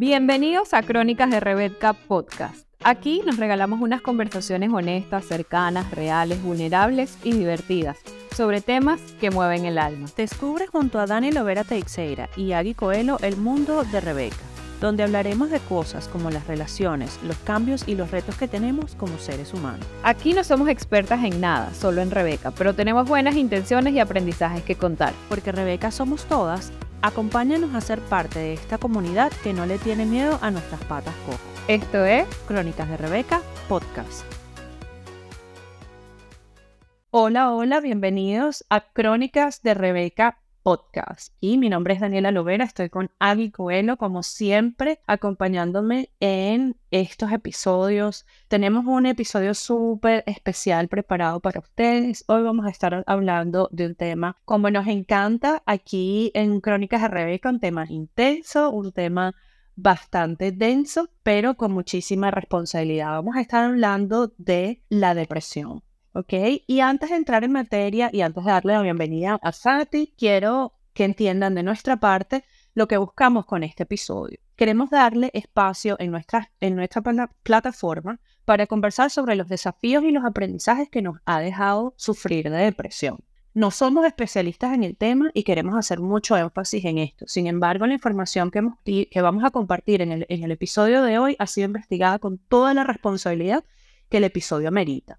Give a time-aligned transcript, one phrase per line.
[0.00, 2.66] Bienvenidos a Crónicas de Rebeca Podcast.
[2.82, 7.98] Aquí nos regalamos unas conversaciones honestas, cercanas, reales, vulnerables y divertidas
[8.34, 10.08] sobre temas que mueven el alma.
[10.16, 14.38] Descubre junto a Dani Lovera Teixeira y Agui Coelho el mundo de Rebeca,
[14.80, 19.18] donde hablaremos de cosas como las relaciones, los cambios y los retos que tenemos como
[19.18, 19.86] seres humanos.
[20.02, 24.62] Aquí no somos expertas en nada, solo en Rebeca, pero tenemos buenas intenciones y aprendizajes
[24.62, 25.12] que contar.
[25.28, 26.72] Porque Rebeca somos todas,
[27.02, 31.14] acompáñanos a ser parte de esta comunidad que no le tiene miedo a nuestras patas
[31.26, 31.40] cojas.
[31.68, 34.24] Esto es Crónicas de Rebeca Podcast.
[37.10, 41.34] Hola, hola, bienvenidos a Crónicas de Rebeca Podcast.
[41.40, 47.32] Y mi nombre es Daniela Lovera, estoy con Agui Coelho, como siempre, acompañándome en estos
[47.32, 48.26] episodios.
[48.48, 52.24] Tenemos un episodio súper especial preparado para ustedes.
[52.28, 57.08] Hoy vamos a estar hablando de un tema como nos encanta aquí en Crónicas de
[57.08, 59.34] Rebeca, un tema intenso, un tema
[59.76, 63.12] bastante denso, pero con muchísima responsabilidad.
[63.12, 65.82] Vamos a estar hablando de la depresión.
[66.12, 66.32] ¿Ok?
[66.66, 70.74] Y antes de entrar en materia y antes de darle la bienvenida a Sati, quiero
[70.92, 72.44] que entiendan de nuestra parte
[72.74, 74.38] lo que buscamos con este episodio.
[74.56, 77.02] Queremos darle espacio en nuestra, en nuestra
[77.42, 82.58] plataforma para conversar sobre los desafíos y los aprendizajes que nos ha dejado sufrir de
[82.58, 83.18] depresión.
[83.52, 87.24] No somos especialistas en el tema y queremos hacer mucho énfasis en esto.
[87.26, 91.34] Sin embargo, la información que, vamos a compartir en el, en el episodio de hoy
[91.40, 93.64] ha sido investigada con toda la responsabilidad
[94.08, 95.18] que el episodio merita.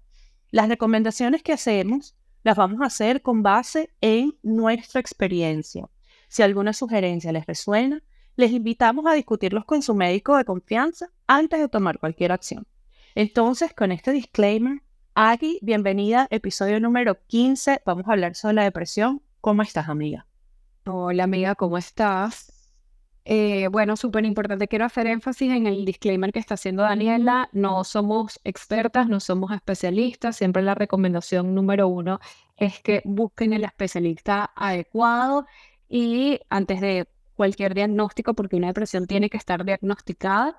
[0.52, 5.88] Las recomendaciones que hacemos las vamos a hacer con base en nuestra experiencia.
[6.28, 8.02] Si alguna sugerencia les resuena,
[8.36, 12.66] les invitamos a discutirlos con su médico de confianza antes de tomar cualquier acción.
[13.14, 14.82] Entonces, con este disclaimer,
[15.14, 17.80] Agui, bienvenida, episodio número 15.
[17.86, 19.22] Vamos a hablar sobre la depresión.
[19.40, 20.26] ¿Cómo estás, amiga?
[20.84, 22.51] Hola, amiga, ¿cómo estás?
[23.24, 27.48] Eh, bueno, súper importante, quiero hacer énfasis en el disclaimer que está haciendo Daniela.
[27.52, 30.36] No somos expertas, no somos especialistas.
[30.36, 32.18] Siempre la recomendación número uno
[32.56, 35.46] es que busquen el especialista adecuado
[35.88, 40.58] y antes de cualquier diagnóstico, porque una depresión tiene que estar diagnosticada,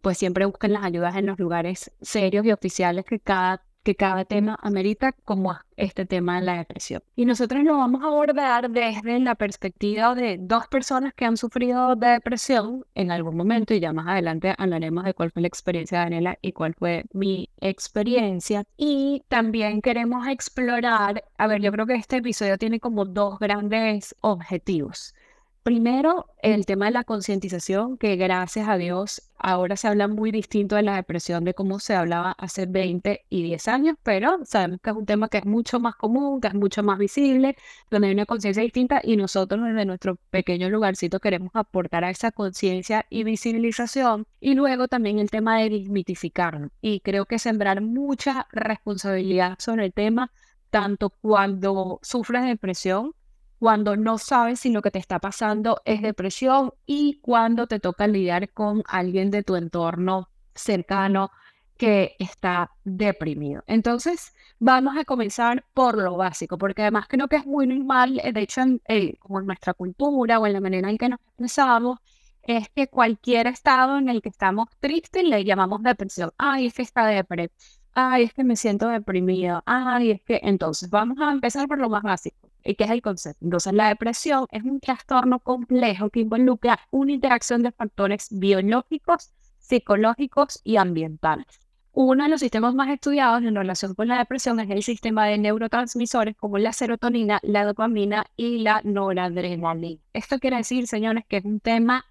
[0.00, 4.24] pues siempre busquen las ayudas en los lugares serios y oficiales que cada que cada
[4.24, 7.02] tema amerita como este tema de la depresión.
[7.16, 11.96] Y nosotros lo vamos a abordar desde la perspectiva de dos personas que han sufrido
[11.96, 15.98] de depresión en algún momento y ya más adelante hablaremos de cuál fue la experiencia
[15.98, 18.64] de Daniela y cuál fue mi experiencia.
[18.76, 24.14] Y también queremos explorar, a ver, yo creo que este episodio tiene como dos grandes
[24.20, 25.14] objetivos.
[25.62, 30.74] Primero, el tema de la concientización, que gracias a Dios ahora se habla muy distinto
[30.74, 34.88] de la depresión de cómo se hablaba hace 20 y 10 años, pero sabemos que
[34.88, 37.56] es un tema que es mucho más común, que es mucho más visible,
[37.90, 42.32] donde hay una conciencia distinta y nosotros desde nuestro pequeño lugarcito queremos aportar a esa
[42.32, 44.26] conciencia y visibilización.
[44.40, 46.70] Y luego también el tema de desmitificarlo.
[46.80, 50.32] Y creo que sembrar mucha responsabilidad sobre el tema,
[50.70, 53.14] tanto cuando sufres depresión,
[53.60, 58.06] cuando no sabes si lo que te está pasando es depresión y cuando te toca
[58.06, 61.30] lidiar con alguien de tu entorno cercano
[61.76, 63.62] que está deprimido.
[63.66, 68.32] Entonces, vamos a comenzar por lo básico, porque además creo que es muy normal, eh,
[68.32, 71.20] de hecho, en, eh, como en nuestra cultura o en la manera en que nos
[71.20, 71.98] expresamos,
[72.42, 76.32] es que cualquier estado en el que estamos tristes le llamamos depresión.
[76.38, 77.50] Ay, es que está depresión.
[77.92, 79.62] Ay, es que me siento deprimido.
[79.66, 82.49] Ay, es que entonces vamos a empezar por lo más básico.
[82.64, 83.44] ¿Y qué es el concepto?
[83.44, 90.60] Entonces, la depresión es un trastorno complejo que involucra una interacción de factores biológicos, psicológicos
[90.64, 91.46] y ambientales.
[91.92, 95.38] Uno de los sistemas más estudiados en relación con la depresión es el sistema de
[95.38, 100.00] neurotransmisores como la serotonina, la dopamina y la noradrenalina.
[100.12, 102.04] Esto quiere decir, señores, que es un tema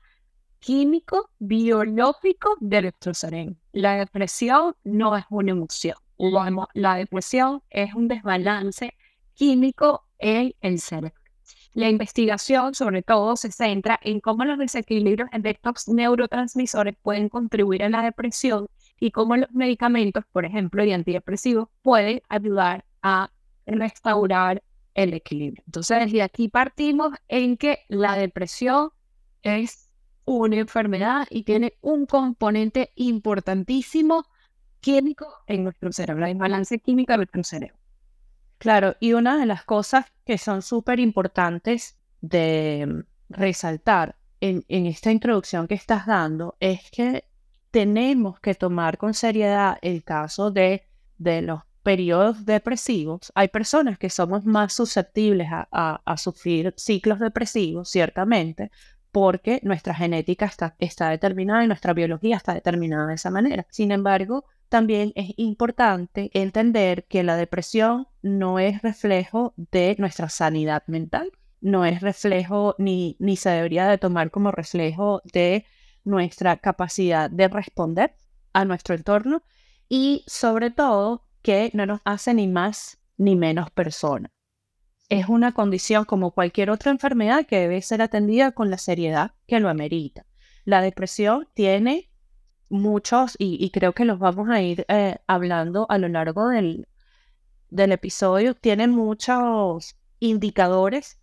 [0.59, 3.55] químico, biológico de nuestro cerebro.
[3.71, 5.95] La depresión no es una emoción.
[6.73, 8.93] La depresión es un desbalance
[9.33, 11.19] químico en el cerebro.
[11.73, 17.83] La investigación, sobre todo, se centra en cómo los desequilibrios de estos neurotransmisores pueden contribuir
[17.83, 18.67] a la depresión
[18.99, 23.31] y cómo los medicamentos, por ejemplo, de antidepresivos, pueden ayudar a
[23.65, 24.63] restaurar
[24.93, 25.63] el equilibrio.
[25.65, 28.89] Entonces, desde aquí partimos en que la depresión
[29.43, 29.89] es
[30.25, 34.25] una enfermedad y tiene un componente importantísimo
[34.79, 37.78] químico en nuestro cerebro, el balance químico de nuestro cerebro.
[38.59, 45.11] Claro, y una de las cosas que son súper importantes de mm, resaltar en, esta
[45.11, 47.25] introducción que estás dando es que
[47.71, 50.85] tenemos que tomar con seriedad el caso de,
[51.17, 53.31] los periodos depresivos.
[53.33, 58.71] Hay personas que somos más susceptibles a, sufrir ciclos depresivos, ciertamente,
[59.11, 63.65] porque nuestra genética está determinada y nuestra biología está determinada de esa manera.
[63.69, 70.83] Sin embargo, también es importante entender que la depresión no es reflejo de nuestra sanidad
[70.87, 71.31] mental,
[71.61, 75.65] no es reflejo ni, ni se debería de tomar como reflejo de
[76.03, 78.15] nuestra capacidad de responder
[78.53, 79.43] a nuestro entorno
[79.89, 84.31] y sobre todo que no nos hace ni más ni menos persona.
[85.09, 89.59] Es una condición como cualquier otra enfermedad que debe ser atendida con la seriedad que
[89.59, 90.25] lo amerita.
[90.65, 92.08] La depresión tiene
[92.69, 96.87] muchos, y, creo que los vamos a ir eh, hablando a lo largo del,
[97.69, 101.19] del episodio, tiene muchos indicadores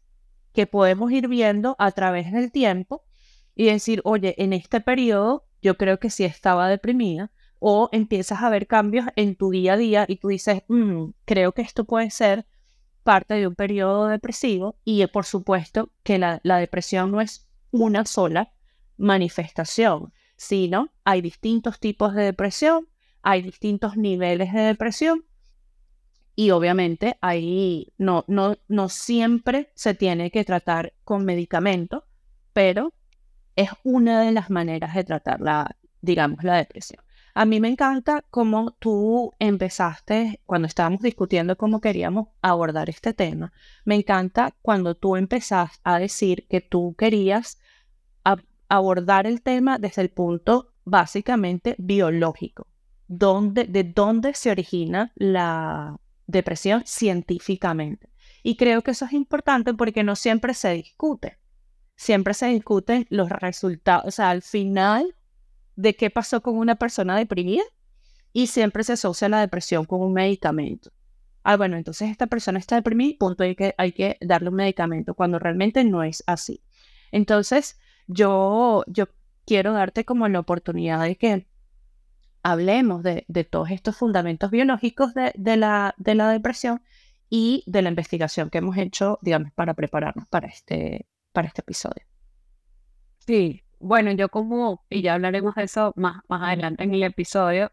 [0.53, 3.05] que podemos ir viendo a través del tiempo
[3.55, 8.51] y decir, oye, en este periodo yo creo que sí estaba deprimida, o empiezas a
[8.51, 12.11] ver cambios en tu día a día y tú dices, mm, creo que esto puede
[12.11, 12.47] ser
[13.03, 18.05] parte de un periodo depresivo y por supuesto que la, la depresión no es una
[18.05, 18.53] sola
[18.97, 22.89] manifestación, sino hay distintos tipos de depresión,
[23.23, 25.25] hay distintos niveles de depresión
[26.37, 32.05] y obviamente ahí no, no, no siempre se tiene que tratar con medicamento,
[32.53, 32.93] pero
[33.57, 37.03] es una de las maneras de tratar la, digamos, la depresión.
[37.35, 43.53] A mí me encanta cómo tú empezaste, cuando estábamos discutiendo cómo queríamos abordar este tema,
[43.85, 47.59] me encanta cuando tú empezaste a decir que tú querías
[48.69, 52.67] abordar el tema desde el punto básicamente biológico,
[53.09, 58.09] donde, de dónde se origina la depresión científicamente.
[58.43, 61.39] Y creo que eso es importante porque no siempre se discute
[61.97, 65.17] siempre se discuten los resultados, o sea, al final
[65.75, 67.65] de qué pasó con una persona deprimida
[68.33, 70.93] y siempre se asocia la depresión con un medicamento.
[71.43, 75.15] Ah, bueno, entonces esta persona está deprimida, punto, hay que, hay que darle un medicamento,
[75.15, 76.63] cuando realmente no es así.
[77.13, 79.07] Entonces, yo, yo
[79.45, 81.47] quiero darte como la oportunidad de que
[82.43, 86.83] hablemos de, de todos estos fundamentos biológicos de, de, la, de la depresión
[87.29, 92.05] y de la investigación que hemos hecho, digamos, para prepararnos para este, para este episodio.
[93.19, 97.73] Sí, bueno, yo como, y ya hablaremos de eso más, más adelante en el episodio,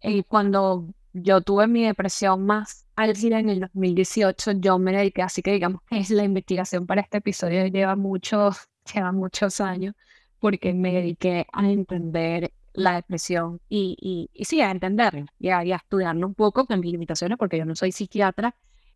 [0.00, 5.42] y cuando yo tuve mi depresión más álgida en el 2018, yo me dediqué, así
[5.42, 9.94] que digamos que es la investigación para este episodio lleva muchos, lleva muchos años,
[10.38, 15.62] porque me dediqué a entender la depresión y, y, y sí, a entenderla y a,
[15.62, 18.54] estudiarlo un poco con mis limitaciones, porque yo no soy psiquiatra.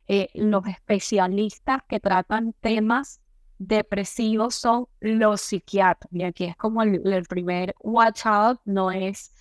[0.09, 3.21] Eh, los especialistas que tratan temas
[3.59, 6.13] depresivos son los psiquiatras.
[6.13, 9.33] Y aquí es como el, primer watch out, no es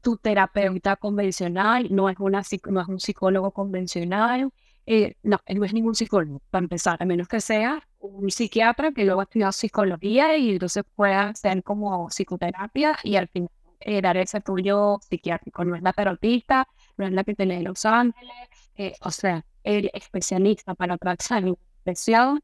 [0.00, 4.50] tu terapeuta convencional, no es, una, no es un psicólogo convencional,
[4.86, 9.04] eh, no, no es ningún psicólogo, para empezar, a menos que sea un psiquiatra que
[9.04, 14.16] luego ha estudiado psicología y entonces pueda hacer como psicoterapia y al final eh, dar
[14.16, 15.64] ese apoyo psiquiátrico.
[15.64, 18.32] No es la terapista, no es la que tiene Los Ángeles,
[18.76, 22.42] eh, o sea, el especialista para tratar la depresión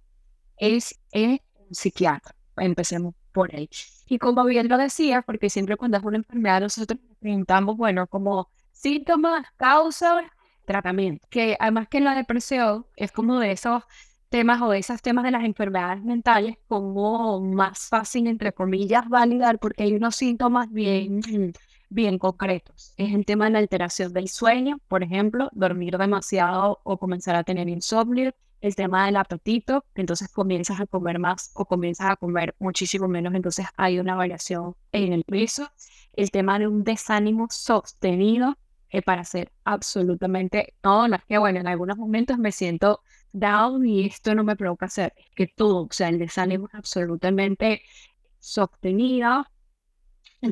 [0.57, 1.39] es, un
[1.71, 2.35] psiquiatra.
[2.57, 3.69] Empecemos por ahí.
[4.07, 8.51] Y como bien lo decía, porque siempre cuando es una enfermedad nosotros preguntamos, bueno, como
[8.73, 10.25] síntomas, causas,
[10.67, 11.27] tratamiento.
[11.31, 13.83] Que además que la depresión es como de esos
[14.31, 19.83] temas o esos temas de las enfermedades mentales como más fácil, entre comillas, validar porque
[19.83, 21.21] hay unos síntomas bien,
[21.91, 22.95] bien concretos.
[22.97, 27.45] Es el tema de la alteración del sueño, por ejemplo, dormir demasiado o comenzar a
[27.45, 32.55] tener insomnio, el tema del apetito, entonces comienzas a comer más o comienzas a comer
[32.59, 35.71] muchísimo menos, entonces hay una variación en el peso,
[36.13, 38.57] el tema de un desánimo sostenido
[38.91, 43.01] eh, para hacer absolutamente no es que bueno, en algunos momentos me siento
[43.33, 47.83] down y esto no me provoca hacer, que todo, o sea, el desánimo es absolutamente
[48.39, 49.47] sostenido.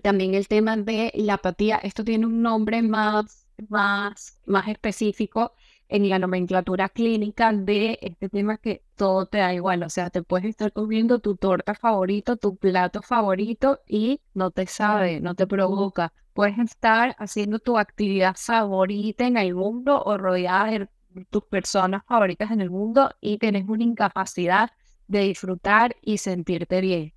[0.02, 5.52] También el tema de la apatía, esto tiene un nombre más, más, más específico,
[5.88, 10.22] en la nomenclatura clínica de este tema que todo te da igual, o sea, te
[10.22, 15.46] puedes estar comiendo tu torta favorito, tu plato favorito y no te sabe, no te
[15.46, 16.12] provoca.
[16.34, 20.88] Puedes estar haciendo tu actividad favorita en el mundo o rodeada de
[21.26, 24.70] tus personas favoritas en el mundo y tenés una incapacidad
[25.06, 27.14] de disfrutar y sentirte bien.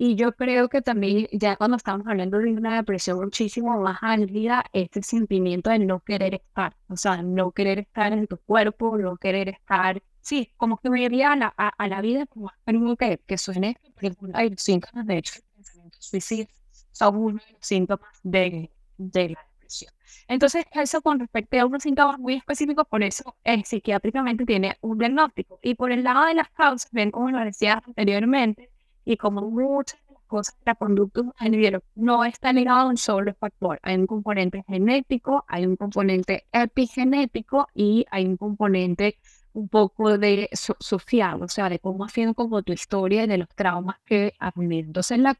[0.00, 4.64] Y yo creo que también, ya cuando estamos hablando de una depresión muchísimo más álgida,
[4.72, 9.16] este sentimiento de no querer estar, o sea, no querer estar en tu cuerpo, no
[9.16, 13.38] querer estar, sí, como que me a la, a, la vida como algo que, que
[13.38, 13.76] suene,
[14.34, 15.40] hay síntomas, de hecho,
[15.98, 16.46] suicidio
[16.92, 19.92] son uno de los síntomas de, de la depresión.
[20.28, 24.98] Entonces, eso con respecto a unos síntomas muy específicos, por eso eh, psiquiátricamente tiene un
[24.98, 25.58] diagnóstico.
[25.62, 28.70] Y por el lado de las causas, ven como lo decía anteriormente,
[29.04, 31.22] y como muchas cosas de la conducta
[31.94, 33.78] no está ligado a un solo factor.
[33.82, 39.16] Hay un componente genético, hay un componente epigenético y hay un componente
[39.54, 43.38] un poco de social, o sea, de cómo ha sido como tu historia y de
[43.38, 44.88] los traumas que has vivido.
[44.88, 45.36] Entonces, la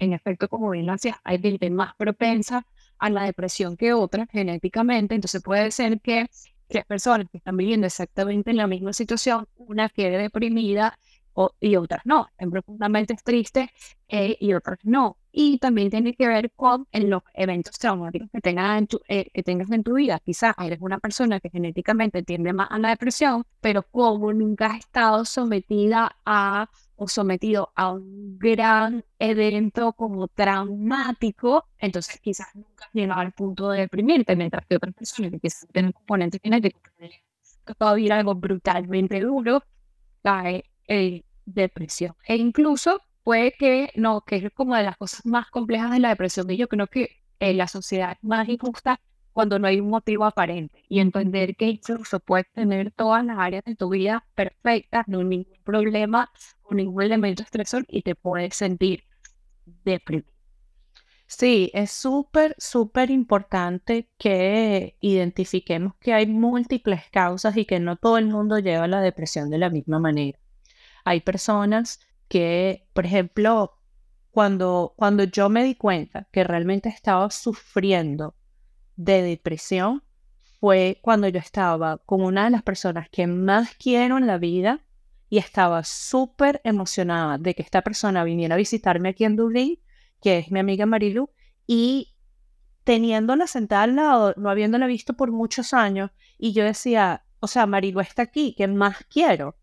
[0.00, 2.66] en efecto, como bien lo hacías, hay gente más propensa
[2.98, 5.14] a la depresión que otras genéticamente.
[5.14, 6.26] Entonces, puede ser que
[6.68, 10.98] las personas que están viviendo exactamente en la misma situación, una quede deprimida
[11.60, 13.68] y otras no, profundamente tristes
[14.08, 15.18] eh, y otras no.
[15.32, 19.42] Y también tiene que ver con en los eventos traumáticos que, tengas en eh, que
[19.42, 20.20] tengas en tu vida.
[20.20, 24.78] Quizás eres una persona que genéticamente tiende más a la depresión, pero como nunca has
[24.78, 32.92] estado sometida a o sometido a un gran evento como traumático, entonces quizás nunca has
[32.92, 36.82] llegado al punto de deprimirte, mientras que otras personas que quizás tienen componentes genéticos
[37.64, 39.62] que puede vivir algo brutalmente duro,
[40.22, 42.14] cae eh, depresión.
[42.26, 46.10] E incluso puede que, no, que es como de las cosas más complejas de la
[46.10, 49.00] depresión, y yo creo que en la sociedad más injusta
[49.34, 53.64] cuando no hay un motivo aparente y entender que incluso puedes tener todas las áreas
[53.64, 56.30] de tu vida perfectas, no hay ningún problema
[56.62, 59.04] o ningún elemento estresor y te puedes sentir
[59.84, 60.32] deprimido.
[61.26, 68.18] Sí, es súper, súper importante que identifiquemos que hay múltiples causas y que no todo
[68.18, 70.38] el mundo lleva la depresión de la misma manera.
[71.04, 73.78] Hay personas que, por ejemplo,
[74.30, 78.36] cuando, cuando yo me di cuenta que realmente estaba sufriendo
[78.96, 80.02] de depresión,
[80.60, 84.80] fue cuando yo estaba con una de las personas que más quiero en la vida
[85.28, 89.80] y estaba súper emocionada de que esta persona viniera a visitarme aquí en Dublín,
[90.22, 91.30] que es mi amiga Marilu,
[91.66, 92.14] y
[92.84, 97.66] teniéndola sentada al lado, no habiéndola visto por muchos años, y yo decía, o sea,
[97.66, 99.56] Marilu está aquí, ¿qué más quiero?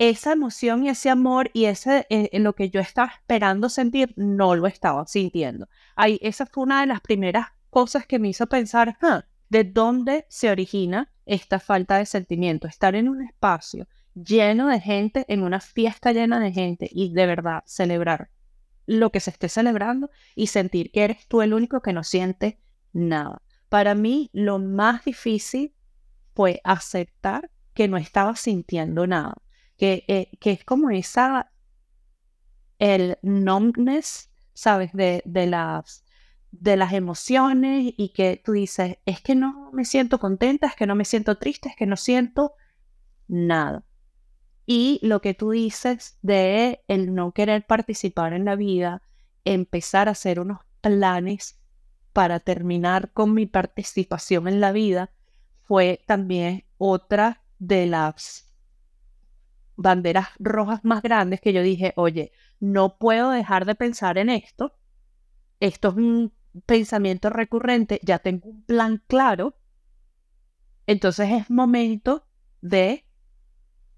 [0.00, 4.56] esa emoción y ese amor y ese eh, lo que yo estaba esperando sentir, no
[4.56, 5.68] lo estaba sintiendo.
[5.94, 8.98] Ahí, esa fue una de las primeras cosas que me hizo pensar,
[9.48, 12.66] ¿de dónde se origina esta falta de sentimiento?
[12.66, 17.26] Estar en un espacio lleno de gente, en una fiesta llena de gente y de
[17.26, 18.30] verdad celebrar
[18.86, 22.60] lo que se esté celebrando y sentir que eres tú el único que no siente
[22.92, 23.42] nada.
[23.68, 25.74] Para mí, lo más difícil
[26.34, 29.34] fue aceptar que no estaba sintiendo nada
[29.80, 31.50] eh, que, es como esa,
[32.78, 34.92] el numbness, ¿sabes?
[34.92, 36.04] De, de, las,
[36.52, 40.86] de las emociones y que tú dices, es que no me siento contenta, es que
[40.86, 42.54] no me siento triste, es que no siento
[43.28, 43.84] nada.
[44.66, 49.02] Y lo que tú dices de el no querer participar en la vida,
[49.44, 51.60] empezar a hacer unos planes
[52.12, 55.10] para terminar con mi participación en la vida,
[55.62, 58.52] fue también otra de las
[59.76, 64.74] banderas rojas más grandes que yo dije, oye, no puedo dejar de pensar en esto.
[65.58, 66.32] Esto es un
[66.66, 69.56] pensamiento recurrente, ya tengo un plan claro.
[70.86, 72.26] Entonces es momento
[72.60, 73.04] de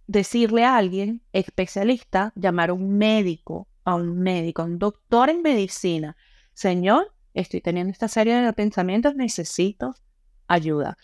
[0.06, 5.42] decirle a alguien especialista, llamar a un médico, a un médico, a un doctor en
[5.42, 6.16] medicina.
[6.54, 9.94] Señor, estoy teniendo esta serie de pensamientos, necesito
[10.46, 10.98] ayuda.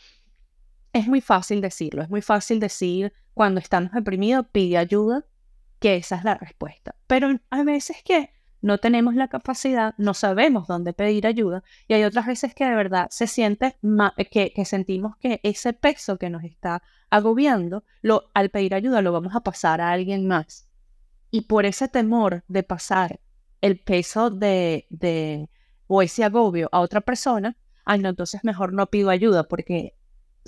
[0.93, 5.25] Es muy fácil decirlo, es muy fácil decir cuando estamos deprimidos, pide ayuda,
[5.79, 6.97] que esa es la respuesta.
[7.07, 12.05] Pero hay veces que no tenemos la capacidad, no sabemos dónde pedir ayuda y hay
[12.05, 13.77] otras veces que de verdad se siente
[14.31, 19.13] que, que sentimos que ese peso que nos está agobiando, lo, al pedir ayuda lo
[19.13, 20.69] vamos a pasar a alguien más.
[21.31, 23.21] Y por ese temor de pasar
[23.61, 25.49] el peso de, de
[25.87, 29.95] o ese agobio a otra persona, ay no, entonces mejor no pido ayuda porque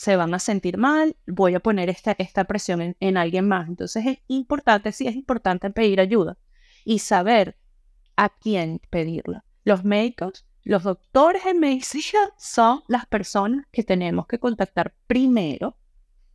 [0.00, 3.68] se van a sentir mal, voy a poner esta, esta presión en, alguien más.
[3.68, 6.38] Entonces es importante, sí es importante pedir ayuda
[6.84, 7.56] y saber
[8.20, 9.46] a quién pedirla.
[9.64, 15.78] Los médicos, los doctores en medicina son las personas que tenemos que contactar primero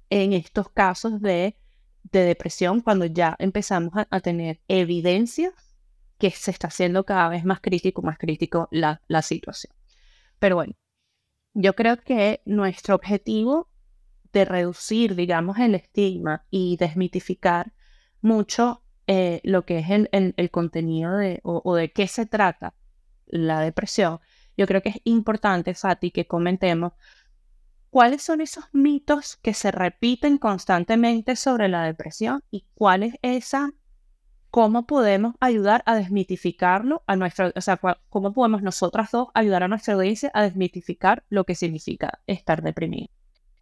[0.09, 1.55] en estos casos de,
[2.11, 5.51] depresión, cuando ya empezamos a, tener evidencia
[6.17, 9.71] que se está haciendo cada vez más crítico, más crítico la, la situación.
[10.39, 10.73] Pero bueno,
[11.53, 13.69] yo creo que nuestro objetivo
[14.33, 17.73] de reducir, digamos, el estigma y desmitificar
[18.21, 22.73] mucho eh, lo que es el, contenido de, o, de qué se trata
[23.27, 24.19] la depresión,
[24.57, 26.93] yo creo que es importante, Sati, que comentemos
[27.89, 33.71] cuáles son esos mitos que se repiten constantemente sobre la depresión y cuál es esa
[34.55, 37.77] cómo podemos ayudar a desmitificarlo a nuestra, o sea,
[38.09, 43.09] cómo podemos nosotras dos ayudar a nuestra audiencia a desmitificar lo que significa estar deprimido.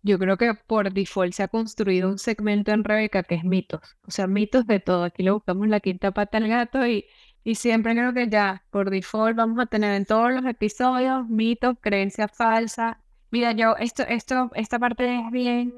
[0.04, 3.98] Yo creo que por default se ha construido un segmento en Rebeca que es mitos,
[4.06, 5.06] o sea, mitos de todo.
[5.06, 7.06] Aquí le buscamos la quinta pata al gato y
[7.46, 11.76] Y siempre creo que ya, por default, vamos a tener en todos los episodios mitos,
[11.82, 12.98] creencias falsas.
[13.32, 15.74] Mira, yo, esto, esto, esta parte es bien,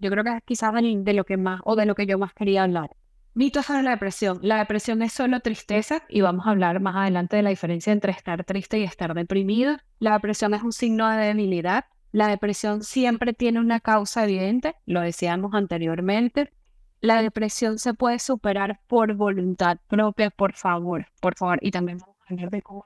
[0.00, 2.32] yo creo que es quizás de, lo que más, o de lo que yo más
[2.32, 2.90] quería hablar.
[3.34, 4.38] Mitos sobre la depresión.
[4.42, 8.12] La depresión es solo tristeza y vamos a hablar más adelante de la diferencia entre
[8.12, 9.76] estar triste y estar deprimido.
[9.98, 11.84] La depresión es un signo de debilidad.
[12.12, 16.52] La depresión siempre tiene una causa evidente, lo decíamos anteriormente
[17.00, 21.58] la depresión se puede superar por voluntad propia, por favor, por favor.
[21.62, 22.84] Y también vamos a hablar de cómo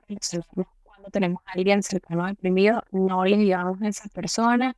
[0.83, 4.75] cuando tenemos a alguien cercano deprimido, no le digamos a esa persona,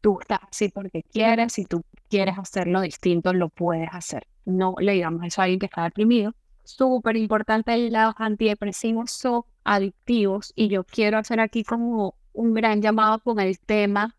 [0.00, 4.26] tú estás así porque quieres, si tú quieres hacerlo distinto, lo puedes hacer.
[4.44, 6.34] No le digamos eso a alguien que está deprimido.
[6.64, 13.20] Súper importante, los antidepresivos son adictivos y yo quiero hacer aquí como un gran llamado
[13.20, 14.16] con el tema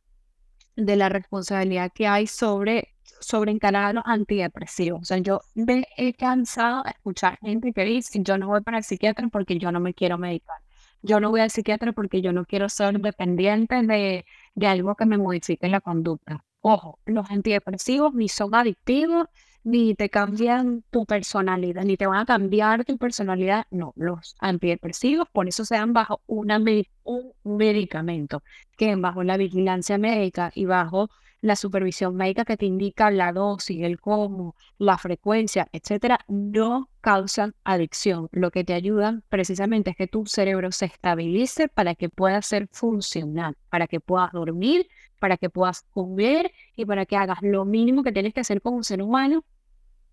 [0.75, 5.01] de la responsabilidad que hay sobre sobre encarar los antidepresivos.
[5.01, 8.79] O sea, yo me he cansado de escuchar gente que dice, yo no voy para
[8.79, 10.57] el psiquiatra porque yo no me quiero medicar.
[11.03, 14.25] Yo no voy al psiquiatra porque yo no quiero ser dependiente de,
[14.55, 16.43] de algo que me modifique la conducta.
[16.61, 19.27] Ojo, los antidepresivos ni son adictivos,
[19.63, 23.65] ni te cambian tu personalidad, ni te van a cambiar tu personalidad.
[23.71, 26.57] No, los antidepresivos, por eso se dan bajo una,
[27.03, 28.43] un medicamento,
[28.77, 31.09] que bajo la vigilancia médica y bajo
[31.41, 37.55] la supervisión médica que te indica la dosis, el cómo, la frecuencia, etcétera, no causan
[37.63, 38.29] adicción.
[38.31, 42.67] Lo que te ayudan precisamente es que tu cerebro se estabilice para que pueda ser
[42.71, 44.87] funcional, para que puedas dormir,
[45.19, 48.77] para que puedas comer y para que hagas lo mínimo que tienes que hacer como
[48.77, 49.43] un ser humano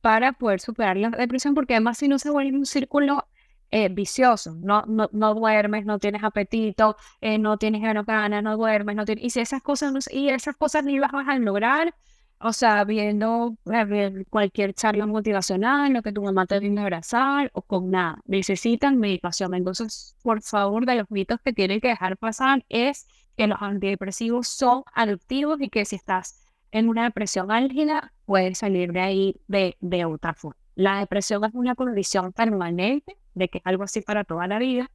[0.01, 3.27] para poder superar la depresión, porque además si no se vuelve un círculo
[3.71, 8.97] eh, vicioso, no, no, no, duermes, no tienes apetito, eh, no tienes ganas, no duermes,
[8.97, 11.95] no tienes, y esas cosas, y esas cosas ni las vas a lograr,
[12.41, 17.51] o sea, viendo eh, cualquier charla motivacional, lo que tu mamá te viene a abrazar,
[17.53, 19.55] o con nada, necesitan medicación.
[19.55, 24.49] Entonces, por favor, de los mitos que tienen que dejar pasar es que los antidepresivos
[24.49, 29.77] son adictivos y que si estás en una depresión álgida, puedes salir de ahí de,
[29.81, 30.57] de otra forma.
[30.75, 34.91] La depresión es una condición permanente de que es algo así para toda la vida,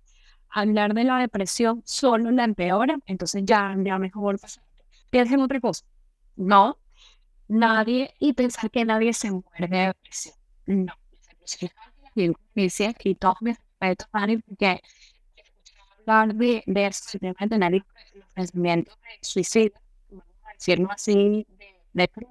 [0.49, 4.39] hablar de la depresión solo la empeora, entonces ya, ya mejor
[5.09, 5.85] piensen en otra cosa.
[6.35, 6.77] No,
[7.47, 10.35] nadie, y pensar que nadie se muere de depresión.
[10.65, 10.93] No,
[12.15, 14.07] y todos mis respetos,
[14.47, 14.81] porque
[16.05, 17.83] hablar de, de de tener
[18.53, 19.73] de
[20.53, 21.45] decirlo así,
[21.93, 22.27] de, de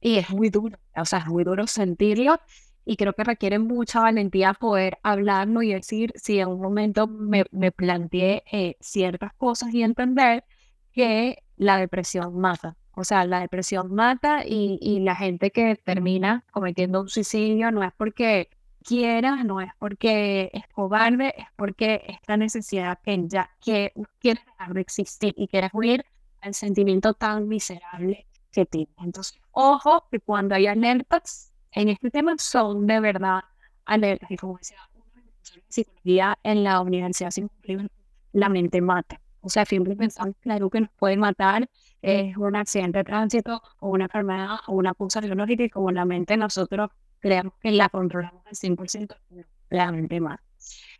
[0.00, 2.40] y es muy duro, o sea, es muy duro sentirlo
[2.84, 7.44] y creo que requiere mucha valentía poder hablarlo y decir si en un momento me,
[7.52, 10.44] me planteé eh, ciertas cosas y entender
[10.92, 12.76] que la depresión mata.
[12.92, 17.82] O sea, la depresión mata y, y la gente que termina cometiendo un suicidio no
[17.84, 18.48] es porque
[18.82, 24.74] quiera, no es porque es cobarde, es porque esta necesidad que ya que quiere dejar
[24.74, 26.04] de existir y quiere huir
[26.42, 28.92] al sentimiento tan miserable que tiene.
[28.98, 33.40] Entonces, ojo que cuando hay alertas en este tema son de verdad
[33.84, 34.30] alertas.
[34.30, 34.78] Y como decía,
[35.68, 37.30] psicología en la universidad
[38.32, 39.20] la mente mata.
[39.42, 41.68] O sea, siempre pensamos que algo que nos puede matar
[42.02, 46.04] es un accidente de tránsito o una enfermedad o una cosa biológica y como la
[46.04, 49.16] mente nosotros creemos que la controlamos al 100%,
[49.70, 50.42] la mente mata.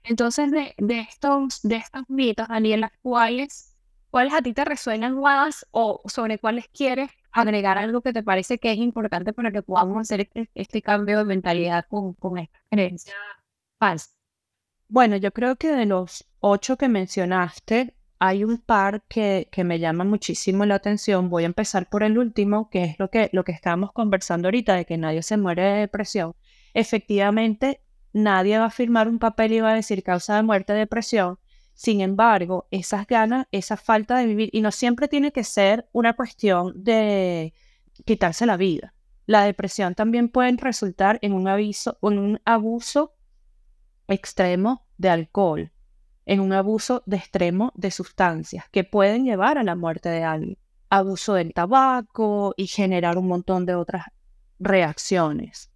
[0.05, 3.70] Entonces, de, de, estos, de estos mitos, Daniela, ¿cuáles,
[4.11, 8.59] ¿cuáles a ti te resuenan más o sobre cuáles quieres agregar algo que te parece
[8.59, 12.59] que es importante para que podamos hacer este, este cambio de mentalidad con, con esta
[12.71, 13.15] creencia
[13.79, 14.11] falsa?
[14.89, 19.79] Bueno, yo creo que de los ocho que mencionaste, hay un par que, que me
[19.79, 21.31] llama muchísimo la atención.
[21.31, 24.75] Voy a empezar por el último, que es lo que, lo que estábamos conversando ahorita,
[24.75, 26.35] de que nadie se muere de depresión.
[26.75, 27.81] Efectivamente,
[28.13, 31.39] nadie va a firmar un papel y va a decir causa de muerte de depresión,
[31.81, 36.13] sin embargo, esas ganas, esa falta de vivir, y no siempre tiene que ser una
[36.13, 37.55] cuestión de
[38.05, 38.93] quitarse la vida.
[39.25, 43.15] La depresión también puede resultar en un, aviso, en un abuso
[44.09, 45.73] extremo de alcohol,
[46.27, 50.59] en un abuso de extremo de sustancias que pueden llevar a la muerte de alguien.
[50.91, 54.05] Abuso del tabaco y generar un montón de otras
[54.59, 55.71] reacciones.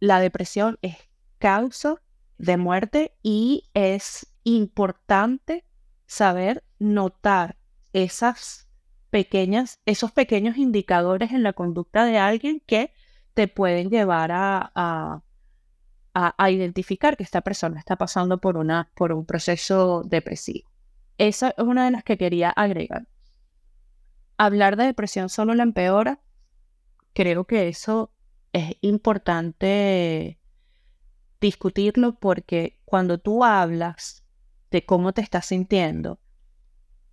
[0.00, 0.96] La depresión es
[1.38, 2.02] causa
[2.38, 5.64] de muerte y es importante
[6.06, 7.56] saber notar
[7.92, 8.68] esas
[9.10, 12.92] pequeñas, esos pequeños indicadores en la conducta de alguien que
[13.32, 15.22] te pueden llevar a, a,
[16.14, 20.70] a, identificar que esta persona está pasando por, una, por un proceso depresivo.
[21.18, 23.06] Esa es una de las que quería agregar.
[24.36, 26.20] Hablar de depresión solo la empeora.
[27.12, 28.12] Creo que eso
[28.52, 30.40] es importante
[31.40, 34.23] discutirlo porque cuando tú hablas
[34.74, 36.18] de cómo te estás sintiendo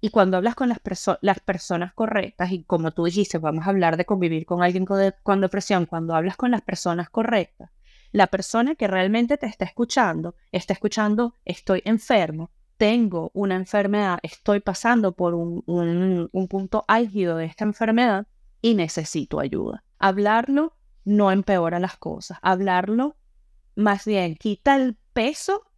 [0.03, 0.79] y cuando hablas con las,
[1.21, 5.41] las personas correctas y como tú dijiste, vamos a hablar de convivir con alguien con
[5.41, 7.69] depresión, cuando hablas con las personas correctas,
[8.11, 14.59] la persona que realmente te está escuchando, está escuchando, estoy enfermo, tengo una enfermedad, estoy
[14.59, 18.25] pasando por un, un, punto álgido de esta enfermedad
[18.59, 19.83] y necesito ayuda.
[19.99, 22.39] Hablarlo no empeora las cosas.
[22.41, 23.17] Hablarlo
[23.75, 25.70] más bien quita el peso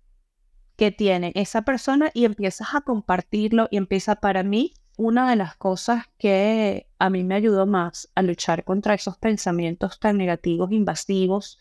[0.83, 5.55] que tiene esa persona y empiezas a compartirlo y empieza para mí una de las
[5.55, 11.57] cosas que a mí me ayudó más a luchar contra esos pensamientos tan negativos, invasivos,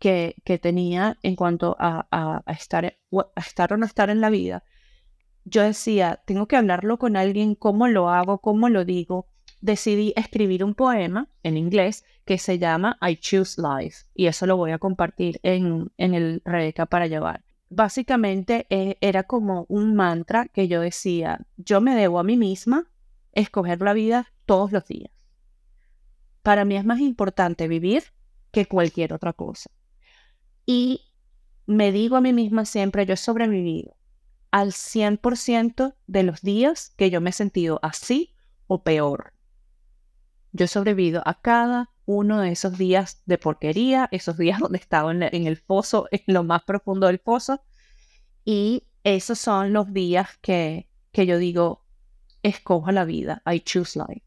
[0.00, 4.64] que, tenía en cuanto a, estar, a estar o no estar en la vida,
[5.44, 9.28] yo decía, tengo que hablarlo con alguien, cómo lo hago, cómo lo digo.
[9.60, 14.56] Decidí escribir un poema en inglés que se llama I Choose Life y eso lo
[14.56, 17.44] voy a compartir en, en el Rebeca para llevar.
[17.68, 22.90] Básicamente eh, era como un mantra que yo decía, yo me debo a mí misma
[23.32, 25.10] escoger la vida todos los días.
[26.42, 28.04] Para mí es más importante vivir
[28.50, 29.70] que cualquier otra cosa.
[30.66, 31.02] Y
[31.66, 33.96] me digo a mí misma siempre, yo he sobrevivido
[34.50, 38.34] al 100% de los días que yo me he sentido así
[38.66, 39.32] o peor.
[40.52, 45.12] Yo he sobrevivido a cada uno de esos días de porquería, esos días donde estaba
[45.12, 47.62] en, el foso, en lo más profundo del foso.
[48.44, 51.84] Y esos son los días que, que yo digo,
[52.42, 54.22] escojo la vida, I choose life.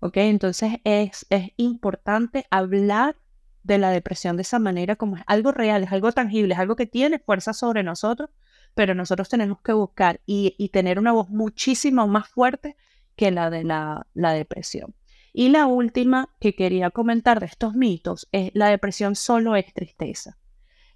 [0.00, 0.18] ¿Ok?
[0.18, 3.16] Entonces es, es importante hablar
[3.64, 6.76] de la depresión de esa manera, como es algo real, es algo tangible, es algo
[6.76, 8.30] que tiene fuerza sobre nosotros,
[8.74, 12.76] pero nosotros tenemos que buscar y, tener una voz muchísimo más fuerte
[13.16, 14.94] que la de la, la depresión.
[15.34, 20.38] Y la última que quería comentar de estos mitos es la depresión solo es tristeza.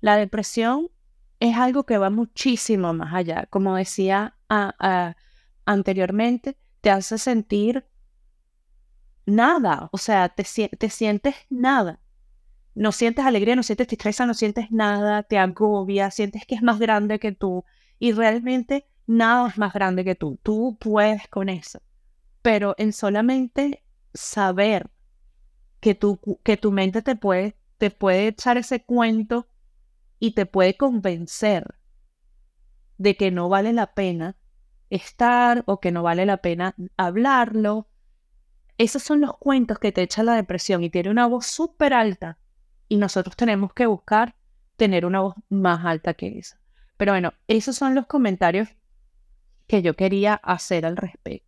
[0.00, 0.88] La depresión
[1.40, 3.46] es algo que va muchísimo más allá.
[3.50, 4.38] Como decía
[5.66, 7.86] anteriormente, te hace sentir
[9.26, 12.00] nada, o sea, te, te sientes nada
[12.78, 16.78] no sientes alegría, no sientes tristeza, no sientes nada, te agobia, sientes que es más
[16.78, 17.64] grande que tú
[17.98, 20.38] y realmente nada es más grande que tú.
[20.44, 21.82] Tú puedes con eso.
[22.40, 23.82] Pero en solamente
[24.18, 24.90] saber
[25.80, 29.48] que tu, que tu mente te puede, te puede echar ese cuento
[30.18, 31.78] y te puede convencer
[32.98, 34.36] de que no vale la pena
[34.90, 37.88] estar o que no vale la pena hablarlo.
[38.76, 42.38] Esos son los cuentos que te echa la depresión y tiene una voz súper alta
[42.88, 44.34] y nosotros tenemos que buscar
[44.76, 46.60] tener una voz más alta que esa.
[46.96, 48.68] Pero bueno, esos son los comentarios
[49.66, 51.47] que yo quería hacer al respecto.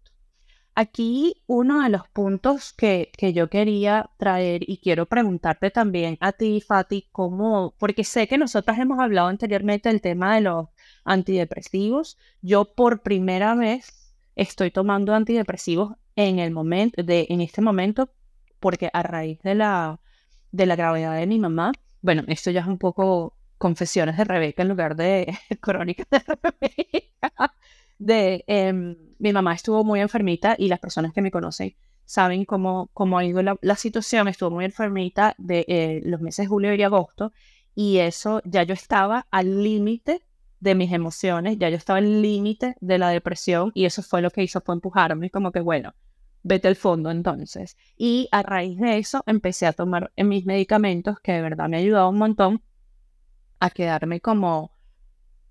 [0.74, 6.32] Aquí uno de los puntos que, que, yo quería traer y quiero preguntarte también a
[6.32, 10.68] ti, Fati, cómo, porque sé que nosotras hemos hablado anteriormente del tema de los
[11.04, 12.18] antidepresivos.
[12.40, 18.10] Yo por primera vez estoy tomando antidepresivos en el momento, de, en este momento,
[18.60, 20.00] porque a raíz de la
[20.52, 21.72] de la gravedad de mi mamá.
[22.02, 27.54] Bueno, esto ya es un poco confesiones de Rebeca en lugar de crónicas de Rebeca.
[28.00, 32.88] De, em, mi mamá estuvo muy enfermita y las personas que me conocen saben cómo,
[32.94, 34.26] cómo ha ido la, situación.
[34.26, 37.32] Estuvo muy enfermita de eh, los meses julio y agosto
[37.74, 40.22] y eso ya yo estaba al límite
[40.60, 44.30] de mis emociones, ya yo estaba al límite de la depresión y eso fue lo
[44.30, 45.94] que hizo fue empujarme como que bueno,
[46.42, 47.76] vete al fondo entonces.
[47.98, 51.80] Y a raíz de eso empecé a tomar mis medicamentos que de verdad me ha
[51.80, 52.62] ayudado un montón
[53.58, 54.72] a quedarme como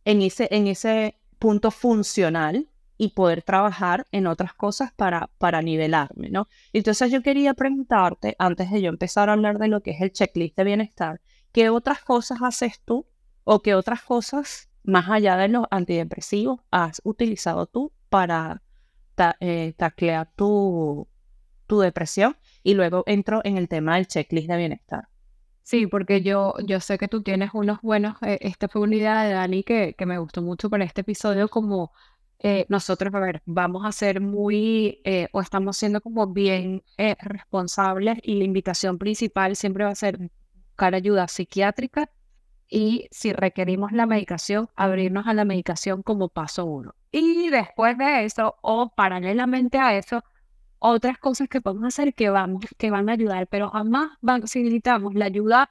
[0.03, 6.29] en ese, en ese punto funcional y poder trabajar en otras cosas para, para nivelarme,
[6.29, 6.49] ¿no?
[6.73, 10.11] Entonces yo quería preguntarte, antes de yo empezar a hablar de lo que es el
[10.11, 11.21] checklist de bienestar,
[11.53, 13.07] ¿qué otras cosas haces tú
[13.45, 18.61] o qué otras cosas, más allá de los antidepresivos, has utilizado tú para
[19.39, 21.07] eh, taclear tu,
[21.67, 25.07] tu depresión y luego entro en el tema del checklist de bienestar.
[25.69, 29.21] Sí, porque yo, yo sé que tú tienes unos buenos, eh, esta fue una idea
[29.21, 31.91] de Dani que, que me gustó mucho para este episodio, como
[32.39, 34.99] eh, nosotros, a ver, vamos a ser muy,
[35.31, 36.81] o estamos siendo como bien
[37.19, 40.17] responsables y la invitación principal siempre va a ser
[40.55, 42.09] buscar ayuda psiquiátrica
[42.67, 46.95] y si requerimos la medicación, abrirnos a la medicación como paso uno.
[47.11, 50.23] Y después de eso, o paralelamente a eso,
[50.79, 54.63] otras cosas que podemos hacer que, vamos, que van a ayudar, pero jamás van, si
[54.63, 55.69] necesitamos la ayuda